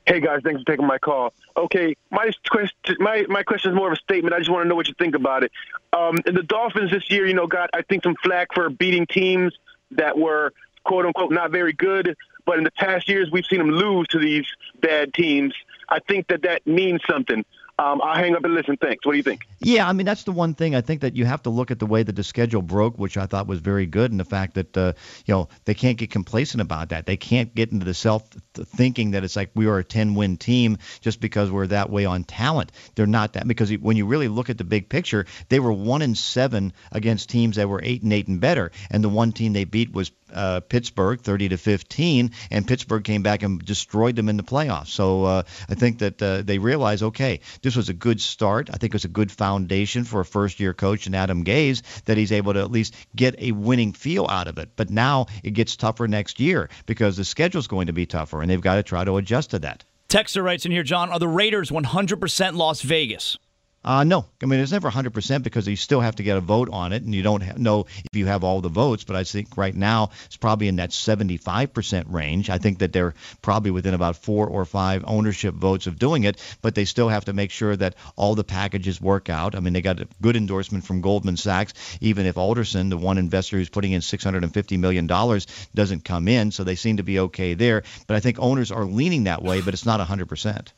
Hey 0.05 0.19
guys, 0.19 0.41
thanks 0.43 0.61
for 0.61 0.71
taking 0.71 0.85
my 0.85 0.99
call. 0.99 1.33
Okay, 1.57 1.95
my 2.11 2.29
question, 2.47 2.95
my 2.99 3.25
my 3.27 3.41
question 3.41 3.71
is 3.71 3.75
more 3.75 3.87
of 3.87 3.93
a 3.93 4.01
statement. 4.01 4.35
I 4.35 4.37
just 4.37 4.51
want 4.51 4.63
to 4.63 4.69
know 4.69 4.75
what 4.75 4.87
you 4.87 4.93
think 4.99 5.15
about 5.15 5.43
it. 5.43 5.51
Um, 5.93 6.17
the 6.17 6.43
Dolphins 6.43 6.91
this 6.91 7.09
year, 7.09 7.25
you 7.25 7.33
know, 7.33 7.47
got 7.47 7.71
I 7.73 7.81
think 7.81 8.03
some 8.03 8.15
flack 8.23 8.49
for 8.53 8.69
beating 8.69 9.07
teams 9.07 9.57
that 9.91 10.17
were 10.17 10.53
quote 10.83 11.05
unquote 11.05 11.31
not 11.31 11.51
very 11.51 11.73
good. 11.73 12.15
But 12.45 12.59
in 12.59 12.63
the 12.63 12.71
past 12.71 13.09
years, 13.09 13.31
we've 13.31 13.45
seen 13.45 13.57
them 13.57 13.71
lose 13.71 14.07
to 14.09 14.19
these 14.19 14.45
bad 14.79 15.13
teams. 15.13 15.53
I 15.89 15.99
think 15.99 16.27
that 16.27 16.43
that 16.43 16.65
means 16.67 17.01
something. 17.09 17.43
Um, 17.77 18.01
I'll 18.01 18.15
hang 18.15 18.35
up 18.35 18.43
and 18.45 18.53
listen. 18.53 18.77
Thanks. 18.77 19.05
What 19.05 19.11
do 19.11 19.17
you 19.17 19.23
think? 19.23 19.41
Yeah, 19.59 19.87
I 19.87 19.91
mean 19.91 20.05
that's 20.05 20.23
the 20.23 20.31
one 20.31 20.53
thing 20.53 20.75
I 20.75 20.81
think 20.81 21.01
that 21.01 21.15
you 21.17 21.25
have 21.25 21.43
to 21.43 21.49
look 21.49 21.71
at 21.71 21.79
the 21.79 21.85
way 21.85 22.03
that 22.03 22.15
the 22.15 22.23
schedule 22.23 22.61
broke, 22.61 22.97
which 22.97 23.17
I 23.17 23.25
thought 23.25 23.47
was 23.47 23.59
very 23.59 23.85
good, 23.85 24.11
and 24.11 24.19
the 24.19 24.25
fact 24.25 24.53
that 24.53 24.77
uh, 24.77 24.93
you 25.25 25.33
know 25.33 25.49
they 25.65 25.73
can't 25.73 25.97
get 25.97 26.09
complacent 26.09 26.61
about 26.61 26.89
that. 26.89 27.05
They 27.05 27.17
can't 27.17 27.53
get 27.53 27.73
into 27.73 27.85
the 27.85 27.93
self 27.93 28.29
thinking 28.53 29.11
that 29.11 29.25
it's 29.25 29.35
like 29.35 29.51
we 29.55 29.67
are 29.67 29.77
a 29.79 29.83
10 29.83 30.15
win 30.15 30.37
team 30.37 30.77
just 31.01 31.19
because 31.19 31.51
we're 31.51 31.67
that 31.67 31.89
way 31.89 32.05
on 32.05 32.23
talent. 32.23 32.71
They're 32.95 33.07
not 33.07 33.33
that 33.33 33.45
because 33.45 33.71
when 33.77 33.97
you 33.97 34.05
really 34.05 34.29
look 34.29 34.49
at 34.49 34.57
the 34.57 34.63
big 34.63 34.87
picture, 34.87 35.25
they 35.49 35.59
were 35.59 35.73
one 35.73 36.01
and 36.01 36.17
seven 36.17 36.71
against 36.93 37.29
teams 37.29 37.57
that 37.57 37.67
were 37.67 37.81
eight 37.83 38.03
and 38.03 38.13
eight 38.13 38.29
and 38.29 38.39
better, 38.39 38.71
and 38.89 39.03
the 39.03 39.09
one 39.09 39.33
team 39.33 39.51
they 39.51 39.65
beat 39.65 39.91
was 39.91 40.11
uh, 40.35 40.59
Pittsburgh, 40.59 41.19
30 41.19 41.49
to 41.49 41.57
15, 41.57 42.31
and 42.51 42.67
Pittsburgh 42.67 43.03
came 43.03 43.23
back 43.23 43.41
and 43.43 43.63
destroyed 43.63 44.15
them 44.15 44.29
in 44.29 44.37
the 44.37 44.43
playoffs. 44.43 44.87
So 44.87 45.23
uh, 45.23 45.43
I 45.69 45.75
think 45.75 45.99
that 45.99 46.21
uh, 46.21 46.41
they 46.43 46.59
realize, 46.59 47.01
okay, 47.01 47.39
this 47.61 47.75
was 47.75 47.89
a 47.89 47.93
good 47.93 48.21
start. 48.21 48.69
I 48.69 48.77
think 48.77 48.93
it 48.93 48.95
was 48.95 49.05
a 49.05 49.09
good 49.09 49.31
foundation 49.31 50.03
for 50.03 50.19
a 50.19 50.25
first-year 50.25 50.73
coach 50.73 51.07
and 51.07 51.15
Adam 51.15 51.43
Gase 51.43 51.81
that 52.03 52.17
he's 52.17 52.31
able 52.31 52.53
to 52.53 52.59
at 52.59 52.71
least 52.71 52.95
get 53.15 53.35
a 53.39 53.51
winning 53.51 53.93
feel 53.93 54.27
out 54.29 54.47
of 54.47 54.57
it. 54.57 54.69
But 54.75 54.89
now 54.89 55.27
it 55.43 55.51
gets 55.51 55.75
tougher 55.75 56.07
next 56.07 56.39
year 56.39 56.69
because 56.85 57.17
the 57.17 57.25
schedule's 57.25 57.67
going 57.67 57.87
to 57.87 57.93
be 57.93 58.05
tougher, 58.05 58.41
and 58.41 58.49
they've 58.49 58.61
got 58.61 58.75
to 58.75 58.83
try 58.83 59.03
to 59.03 59.17
adjust 59.17 59.51
to 59.51 59.59
that. 59.59 59.83
Texter 60.09 60.43
writes 60.43 60.65
in 60.65 60.71
here, 60.71 60.83
John, 60.83 61.09
are 61.09 61.19
the 61.19 61.27
Raiders 61.27 61.71
100% 61.71 62.55
Las 62.55 62.81
Vegas? 62.81 63.37
Uh, 63.85 64.03
no, 64.03 64.25
I 64.41 64.47
mean 64.47 64.59
it's 64.59 64.71
never 64.71 64.89
100% 64.89 65.43
because 65.43 65.67
you 65.67 65.75
still 65.75 66.01
have 66.01 66.15
to 66.15 66.23
get 66.23 66.37
a 66.37 66.41
vote 66.41 66.69
on 66.71 66.91
it, 66.91 67.03
and 67.03 67.13
you 67.13 67.21
don't 67.21 67.43
ha- 67.43 67.53
know 67.55 67.81
if 67.81 68.15
you 68.17 68.25
have 68.25 68.43
all 68.43 68.59
the 68.59 68.67
votes. 68.67 69.03
But 69.03 69.15
I 69.15 69.23
think 69.23 69.57
right 69.57 69.75
now 69.75 70.09
it's 70.25 70.37
probably 70.37 70.67
in 70.67 70.77
that 70.77 70.89
75% 70.89 72.11
range. 72.11 72.49
I 72.49 72.57
think 72.57 72.79
that 72.79 72.93
they're 72.93 73.13
probably 73.43 73.69
within 73.69 73.93
about 73.93 74.17
four 74.17 74.47
or 74.47 74.65
five 74.65 75.03
ownership 75.05 75.53
votes 75.53 75.85
of 75.85 75.99
doing 75.99 76.23
it, 76.23 76.41
but 76.63 76.73
they 76.73 76.85
still 76.85 77.09
have 77.09 77.25
to 77.25 77.33
make 77.33 77.51
sure 77.51 77.75
that 77.75 77.93
all 78.15 78.33
the 78.33 78.43
packages 78.43 78.99
work 78.99 79.29
out. 79.29 79.53
I 79.53 79.59
mean 79.59 79.73
they 79.73 79.83
got 79.83 80.01
a 80.01 80.07
good 80.19 80.35
endorsement 80.35 80.83
from 80.83 81.01
Goldman 81.01 81.37
Sachs, 81.37 81.75
even 82.01 82.25
if 82.25 82.35
Adelson, 82.35 82.89
the 82.89 82.97
one 82.97 83.19
investor 83.19 83.57
who's 83.57 83.69
putting 83.69 83.91
in 83.91 84.01
650 84.01 84.77
million 84.77 85.05
dollars, 85.05 85.45
doesn't 85.75 86.03
come 86.03 86.27
in, 86.27 86.49
so 86.49 86.63
they 86.63 86.75
seem 86.75 86.97
to 86.97 87.03
be 87.03 87.19
okay 87.19 87.53
there. 87.53 87.83
But 88.07 88.17
I 88.17 88.19
think 88.19 88.39
owners 88.39 88.71
are 88.71 88.83
leaning 88.83 89.25
that 89.25 89.43
way, 89.43 89.61
but 89.61 89.75
it's 89.75 89.85
not 89.85 89.99
100%. 89.99 90.69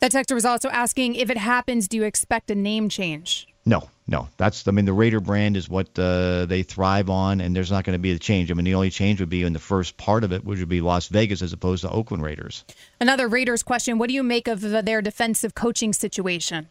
That 0.00 0.12
texter 0.12 0.32
was 0.32 0.46
also 0.46 0.70
asking 0.70 1.16
if 1.16 1.28
it 1.28 1.36
happens, 1.36 1.86
do 1.86 1.98
you 1.98 2.04
expect 2.04 2.50
a 2.50 2.54
name 2.54 2.88
change? 2.88 3.46
No, 3.66 3.90
no. 4.06 4.28
That's 4.38 4.66
I 4.66 4.70
mean 4.70 4.86
the 4.86 4.94
Raider 4.94 5.20
brand 5.20 5.58
is 5.58 5.68
what 5.68 5.86
uh, 5.98 6.46
they 6.46 6.62
thrive 6.62 7.10
on, 7.10 7.42
and 7.42 7.54
there's 7.54 7.70
not 7.70 7.84
going 7.84 7.94
to 7.94 8.00
be 8.00 8.12
a 8.12 8.18
change. 8.18 8.50
I 8.50 8.54
mean 8.54 8.64
the 8.64 8.74
only 8.74 8.88
change 8.88 9.20
would 9.20 9.28
be 9.28 9.42
in 9.42 9.52
the 9.52 9.58
first 9.58 9.98
part 9.98 10.24
of 10.24 10.32
it, 10.32 10.42
which 10.42 10.58
would 10.58 10.70
be 10.70 10.80
Las 10.80 11.08
Vegas 11.08 11.42
as 11.42 11.52
opposed 11.52 11.82
to 11.82 11.90
Oakland 11.90 12.22
Raiders. 12.22 12.64
Another 12.98 13.28
Raiders 13.28 13.62
question 13.62 13.98
What 13.98 14.08
do 14.08 14.14
you 14.14 14.22
make 14.22 14.48
of 14.48 14.62
their 14.62 15.02
defensive 15.02 15.54
coaching 15.54 15.92
situation? 15.92 16.70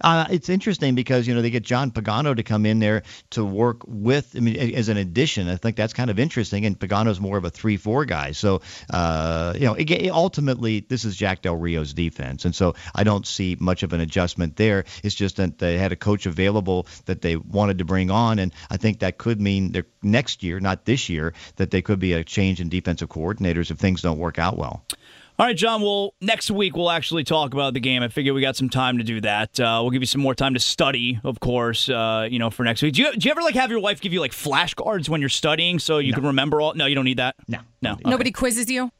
Uh, 0.00 0.26
it's 0.30 0.48
interesting 0.48 0.94
because 0.94 1.26
you 1.26 1.34
know 1.34 1.42
they 1.42 1.50
get 1.50 1.62
John 1.62 1.90
Pagano 1.90 2.34
to 2.34 2.42
come 2.42 2.66
in 2.66 2.78
there 2.78 3.02
to 3.30 3.44
work 3.44 3.82
with. 3.86 4.34
I 4.36 4.40
mean, 4.40 4.74
as 4.74 4.88
an 4.88 4.96
addition, 4.96 5.48
I 5.48 5.56
think 5.56 5.76
that's 5.76 5.92
kind 5.92 6.10
of 6.10 6.18
interesting. 6.18 6.64
And 6.64 6.78
Pagano's 6.78 7.20
more 7.20 7.36
of 7.36 7.44
a 7.44 7.50
three-four 7.50 8.04
guy, 8.06 8.32
so 8.32 8.62
uh, 8.90 9.54
you 9.54 9.66
know, 9.66 9.74
it, 9.74 10.10
ultimately 10.10 10.80
this 10.80 11.04
is 11.04 11.16
Jack 11.16 11.42
Del 11.42 11.56
Rio's 11.56 11.92
defense, 11.92 12.44
and 12.44 12.54
so 12.54 12.74
I 12.94 13.04
don't 13.04 13.26
see 13.26 13.56
much 13.58 13.82
of 13.82 13.92
an 13.92 14.00
adjustment 14.00 14.56
there. 14.56 14.84
It's 15.02 15.14
just 15.14 15.36
that 15.36 15.58
they 15.58 15.78
had 15.78 15.92
a 15.92 15.96
coach 15.96 16.26
available 16.26 16.86
that 17.06 17.22
they 17.22 17.36
wanted 17.36 17.78
to 17.78 17.84
bring 17.84 18.10
on, 18.10 18.38
and 18.38 18.52
I 18.70 18.76
think 18.76 19.00
that 19.00 19.18
could 19.18 19.40
mean 19.40 19.72
that 19.72 19.86
next 20.02 20.42
year, 20.42 20.60
not 20.60 20.84
this 20.84 21.08
year, 21.08 21.34
that 21.56 21.70
they 21.70 21.82
could 21.82 21.98
be 21.98 22.14
a 22.14 22.24
change 22.24 22.60
in 22.60 22.68
defensive 22.68 23.08
coordinators 23.08 23.70
if 23.70 23.78
things 23.78 24.02
don't 24.02 24.18
work 24.18 24.38
out 24.38 24.56
well. 24.56 24.84
All 25.40 25.46
right, 25.46 25.56
John. 25.56 25.80
Well, 25.80 26.12
next 26.20 26.50
week 26.50 26.76
we'll 26.76 26.90
actually 26.90 27.24
talk 27.24 27.54
about 27.54 27.72
the 27.72 27.80
game. 27.80 28.02
I 28.02 28.08
figure 28.08 28.34
we 28.34 28.42
got 28.42 28.56
some 28.56 28.68
time 28.68 28.98
to 28.98 29.04
do 29.04 29.22
that. 29.22 29.58
Uh, 29.58 29.78
we'll 29.80 29.88
give 29.90 30.02
you 30.02 30.06
some 30.06 30.20
more 30.20 30.34
time 30.34 30.52
to 30.52 30.60
study, 30.60 31.18
of 31.24 31.40
course. 31.40 31.88
Uh, 31.88 32.28
you 32.30 32.38
know, 32.38 32.50
for 32.50 32.62
next 32.62 32.82
week. 32.82 32.92
Do 32.92 33.00
you, 33.00 33.12
do 33.16 33.26
you 33.26 33.30
ever 33.30 33.40
like 33.40 33.54
have 33.54 33.70
your 33.70 33.80
wife 33.80 34.02
give 34.02 34.12
you 34.12 34.20
like 34.20 34.32
flashcards 34.32 35.08
when 35.08 35.20
you're 35.22 35.30
studying 35.30 35.78
so 35.78 35.96
you 35.96 36.12
can 36.12 36.26
remember 36.26 36.60
all? 36.60 36.74
No, 36.74 36.84
you 36.84 36.94
don't 36.94 37.06
need 37.06 37.16
that. 37.20 37.36
No, 37.48 37.60
No. 37.80 37.92
Okay. 37.92 38.02
Nobody 38.04 38.32
quizzes 38.32 38.70
you? 38.70 38.90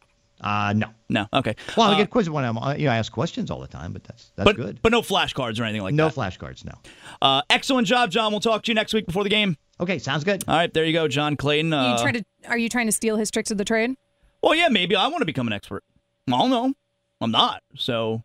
Uh, 0.41 0.73
no. 0.75 0.87
No. 1.11 1.27
Okay. 1.31 1.55
Well, 1.77 1.91
I 1.91 1.93
Uh, 1.93 1.99
get 1.99 2.09
quizzes 2.09 2.31
when 2.31 2.43
I'm, 2.43 2.57
uh, 2.57 2.73
you 2.73 2.87
know, 2.87 2.93
I 2.93 2.97
ask 2.97 3.13
questions 3.13 3.51
all 3.51 3.61
the 3.61 3.69
time, 3.69 3.93
but 3.93 4.03
that's 4.05 4.33
that's 4.35 4.47
but 4.47 4.57
good. 4.57 4.81
but 4.81 4.93
no 4.93 5.03
flashcards 5.03 5.61
or 5.61 5.65
anything 5.65 5.83
like 5.83 5.93
no 5.93 6.09
that. 6.09 6.17
No 6.17 6.23
flashcards, 6.23 6.65
no. 6.65 6.73
Uh, 7.21 7.43
excellent 7.51 7.87
job, 7.87 8.11
John. 8.11 8.33
We'll 8.33 8.41
talk 8.41 8.63
to 8.63 8.71
you 8.71 8.75
next 8.75 8.95
week 8.95 9.05
before 9.05 9.25
the 9.25 9.29
game. 9.31 9.59
Okay, 9.79 9.99
sounds 9.99 10.25
good. 10.25 10.43
All 10.49 10.57
right, 10.57 10.73
there 10.73 10.87
you 10.87 10.95
go, 10.95 11.07
John 11.07 11.37
Clayton. 11.37 11.69
you 11.73 11.77
Uh, 11.77 12.01
try 12.01 12.13
to 12.13 12.25
are 12.49 12.57
you 12.57 12.71
trying 12.71 12.87
to 12.87 12.93
steal 12.93 13.17
his 13.17 13.31
tricks 13.31 13.51
of 13.51 13.59
the 13.59 13.65
trade? 13.67 13.95
well, 14.43 14.55
yeah, 14.55 14.69
maybe 14.69 14.97
I 14.97 15.07
want 15.09 15.21
to 15.21 15.27
become 15.27 15.47
an 15.47 15.53
expert. 15.53 15.85
I 16.29 16.31
don't 16.33 16.51
know. 16.51 16.75
I'm 17.21 17.31
not. 17.31 17.63
So 17.77 18.23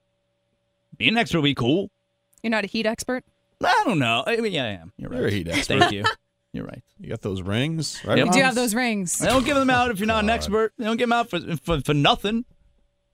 being 0.98 1.12
an 1.12 1.18
expert 1.18 1.40
would 1.40 1.46
be 1.46 1.56
cool. 1.56 1.90
You're 2.44 2.52
not 2.52 2.64
a 2.64 2.68
heat 2.68 2.86
expert? 2.86 3.24
I 3.64 3.84
don't 3.86 4.00
know. 4.00 4.24
I 4.26 4.38
mean, 4.38 4.54
yeah, 4.54 4.64
I 4.64 4.68
am. 4.68 4.94
You're 4.98 5.10
right. 5.10 5.20
You're 5.20 5.28
a 5.28 5.32
heat 5.32 5.48
expert. 5.48 5.80
Thank 5.80 5.92
you. 5.92 6.04
You're 6.54 6.66
right. 6.66 6.82
You 7.02 7.10
got 7.10 7.22
those 7.22 7.42
rings, 7.42 8.02
right? 8.06 8.18
You 8.18 8.32
do 8.32 8.40
have 8.40 8.56
those 8.56 8.74
rings. 8.74 9.18
They 9.18 9.28
don't 9.28 9.46
give 9.46 9.58
them 9.58 9.70
out 9.70 9.92
if 9.92 10.00
you're 10.00 10.08
not 10.08 10.24
an 10.24 10.30
expert. 10.30 10.72
They 10.78 10.86
don't 10.86 10.96
give 10.96 11.10
them 11.10 11.12
out 11.12 11.30
for, 11.30 11.42
for 11.58 11.82
for 11.82 11.94
nothing. 11.94 12.46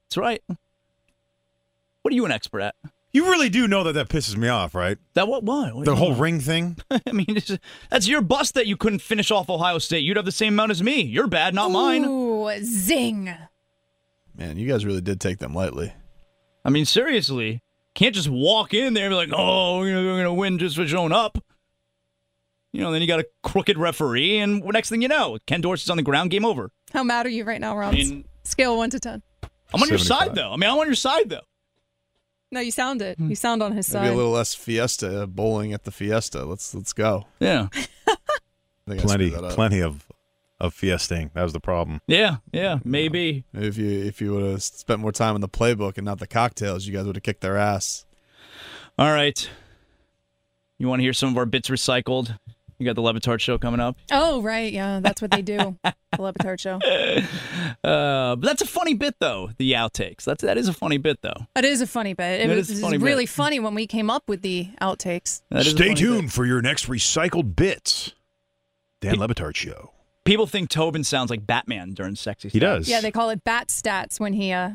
That's 0.05 0.17
right. 0.17 0.43
What 0.47 2.11
are 2.11 2.15
you 2.15 2.23
an 2.25 2.31
expert 2.31 2.61
at? 2.61 2.75
You 3.13 3.25
really 3.25 3.49
do 3.49 3.67
know 3.67 3.83
that 3.83 3.93
that 3.93 4.09
pisses 4.09 4.37
me 4.37 4.47
off, 4.47 4.75
right? 4.75 4.99
That 5.15 5.27
what? 5.27 5.43
What? 5.43 5.73
what 5.73 5.85
The 5.85 5.95
whole 5.95 6.13
ring 6.13 6.39
thing. 6.39 6.77
I 6.91 7.11
mean, 7.11 7.25
it's, 7.29 7.57
that's 7.89 8.07
your 8.07 8.21
bust 8.21 8.53
that 8.53 8.67
you 8.67 8.77
couldn't 8.77 8.99
finish 8.99 9.31
off 9.31 9.49
Ohio 9.49 9.79
State. 9.79 10.03
You'd 10.03 10.17
have 10.17 10.25
the 10.25 10.31
same 10.31 10.53
amount 10.53 10.69
as 10.69 10.83
me. 10.83 11.01
You're 11.01 11.25
bad, 11.25 11.55
not 11.55 11.71
mine. 11.71 12.05
Ooh, 12.05 12.49
zing. 12.63 13.33
Man, 14.35 14.57
you 14.57 14.67
guys 14.67 14.85
really 14.85 15.01
did 15.01 15.19
take 15.19 15.39
them 15.39 15.53
lightly. 15.53 15.93
I 16.63 16.69
mean, 16.69 16.85
seriously, 16.85 17.61
can't 17.95 18.15
just 18.15 18.29
walk 18.29 18.73
in 18.73 18.93
there 18.93 19.05
and 19.05 19.11
be 19.11 19.15
like, 19.15 19.29
"Oh, 19.33 19.79
we're 19.79 19.91
gonna, 19.93 20.05
we're 20.07 20.17
gonna 20.17 20.33
win 20.33 20.57
just 20.57 20.75
for 20.75 20.87
showing 20.87 21.11
up." 21.11 21.37
You 22.73 22.81
know, 22.81 22.91
then 22.91 23.01
you 23.01 23.07
got 23.07 23.19
a 23.19 23.27
crooked 23.43 23.77
referee, 23.77 24.37
and 24.37 24.63
next 24.63 24.89
thing 24.89 25.01
you 25.01 25.07
know, 25.09 25.37
Ken 25.45 25.59
Dorsey's 25.61 25.89
on 25.89 25.97
the 25.97 26.03
ground. 26.03 26.31
Game 26.31 26.45
over. 26.45 26.71
How 26.93 27.03
mad 27.03 27.25
are 27.25 27.29
you 27.29 27.43
right 27.43 27.59
now, 27.59 27.75
Rob? 27.77 27.93
I 27.93 27.97
mean- 27.97 28.25
Scale 28.43 28.75
one 28.77 28.89
to 28.91 28.99
ten. 28.99 29.21
I'm 29.73 29.81
on 29.83 29.87
your 29.89 29.97
side, 29.97 30.33
though. 30.35 30.51
I 30.51 30.55
mean, 30.57 30.69
I'm 30.69 30.77
on 30.79 30.87
your 30.87 30.95
side, 30.95 31.29
though. 31.29 31.41
No, 32.51 32.59
you 32.59 32.71
sound 32.71 33.01
it. 33.01 33.17
Hmm. 33.17 33.29
You 33.29 33.35
sound 33.35 33.61
on 33.63 33.71
his 33.73 33.93
Maybe 33.93 34.07
side. 34.07 34.13
a 34.13 34.15
little 34.15 34.31
less 34.31 34.53
fiesta 34.55 35.27
bowling 35.27 35.73
at 35.73 35.83
the 35.83 35.91
fiesta. 35.91 36.43
Let's 36.45 36.73
let's 36.73 36.91
go. 36.93 37.27
Yeah. 37.39 37.67
I 37.73 37.77
think 38.87 39.01
I 39.01 39.03
Plenty, 39.03 39.29
screwed 39.29 39.33
that 39.33 39.47
up. 39.49 39.53
plenty 39.53 39.81
of 39.81 40.05
of 40.61 40.73
fiesting. 40.73 41.31
That 41.33 41.43
was 41.43 41.51
the 41.53 41.59
problem. 41.59 41.99
Yeah, 42.07 42.37
yeah, 42.53 42.79
maybe. 42.85 43.43
If 43.53 43.77
you 43.77 43.89
if 43.89 44.21
you 44.21 44.33
would 44.33 44.43
have 44.49 44.63
spent 44.63 44.99
more 45.01 45.11
time 45.11 45.35
in 45.35 45.41
the 45.41 45.49
playbook 45.49 45.97
and 45.97 46.05
not 46.05 46.19
the 46.19 46.27
cocktails, 46.27 46.85
you 46.87 46.93
guys 46.93 47.05
would 47.05 47.15
have 47.17 47.23
kicked 47.23 47.41
their 47.41 47.57
ass. 47.57 48.05
All 48.97 49.11
right. 49.11 49.49
You 50.77 50.87
want 50.87 50.99
to 50.99 51.03
hear 51.03 51.13
some 51.13 51.29
of 51.29 51.37
our 51.37 51.45
bits 51.45 51.69
recycled? 51.69 52.37
You 52.79 52.85
got 52.85 52.95
the 52.95 53.01
Le 53.03 53.13
Batard 53.13 53.39
show 53.39 53.59
coming 53.59 53.79
up. 53.79 53.95
Oh, 54.11 54.41
right. 54.41 54.73
Yeah, 54.73 54.99
that's 55.01 55.21
what 55.21 55.29
they 55.29 55.43
do. 55.43 55.77
the 55.83 55.93
Le 56.17 56.33
Batard 56.33 56.59
show. 56.59 56.79
Uh, 57.87 58.35
but 58.35 58.41
that's 58.41 58.63
a 58.63 58.67
funny 58.67 58.95
bit, 58.95 59.15
though. 59.19 59.51
The 59.57 59.73
outtakes. 59.73 60.23
That's 60.23 60.41
that 60.43 60.57
is 60.57 60.67
a 60.67 60.73
funny 60.73 60.97
bit, 60.97 61.21
though. 61.21 61.45
That 61.53 61.63
is 61.65 61.81
a 61.81 61.87
funny 61.87 62.13
bit. 62.13 62.41
It 62.41 62.47
That 62.47 62.55
was 62.55 62.71
is 62.71 62.79
a 62.79 62.81
funny 62.81 62.97
bit. 62.97 63.05
really 63.05 63.27
funny 63.27 63.59
when 63.59 63.75
we 63.75 63.85
came 63.85 64.09
up 64.09 64.23
with 64.27 64.41
the 64.41 64.69
outtakes. 64.81 65.43
That 65.51 65.67
is 65.67 65.73
Stay 65.73 65.93
tuned 65.93 66.23
bit. 66.23 66.31
for 66.31 66.45
your 66.45 66.61
next 66.63 66.87
recycled 66.87 67.55
bits. 67.55 68.13
Dan 68.99 69.19
Le 69.19 69.27
Batard 69.27 69.55
Show. 69.55 69.91
People 70.23 70.45
think 70.45 70.69
Tobin 70.69 71.03
sounds 71.03 71.31
like 71.31 71.47
Batman 71.47 71.93
during 71.93 72.15
sexy. 72.15 72.49
He 72.49 72.59
does. 72.59 72.87
Yeah, 72.87 73.01
they 73.01 73.11
call 73.11 73.31
it 73.31 73.43
bat 73.43 73.69
stats 73.69 74.19
when 74.19 74.33
he 74.33 74.51
uh 74.51 74.71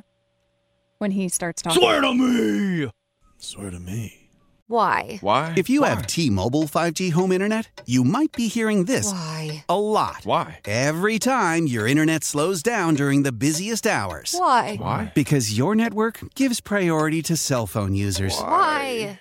when 0.99 1.13
he 1.13 1.29
starts 1.29 1.63
talking. 1.63 1.81
Swear 1.81 2.01
to 2.01 2.15
me. 2.15 2.91
Swear 3.39 3.71
to 3.71 3.79
me. 3.79 4.27
Why? 4.69 5.19
Why? 5.21 5.55
If 5.57 5.71
you 5.71 5.85
have 5.85 6.09
T-Mobile 6.09 6.65
5G 6.65 7.13
home 7.13 7.31
internet, 7.31 7.83
you 7.87 8.03
might 8.03 8.33
be 8.33 8.49
hearing 8.49 8.85
this 8.87 9.13
Why? 9.13 9.65
a 9.69 9.79
lot. 9.79 10.23
Why? 10.25 10.59
Every 10.65 11.21
time 11.21 11.69
your 11.69 11.87
internet 11.87 12.25
slows 12.25 12.65
down 12.65 12.95
during 12.95 13.23
the 13.23 13.31
busiest 13.31 13.87
hours. 13.87 14.35
Why? 14.37 14.75
Why? 14.77 15.13
Because 15.15 15.57
your 15.57 15.77
network 15.77 16.19
gives 16.35 16.61
priority 16.61 17.23
to 17.23 17.37
cell 17.37 17.69
phone 17.69 17.95
users. 17.95 18.37
Why? 18.37 19.21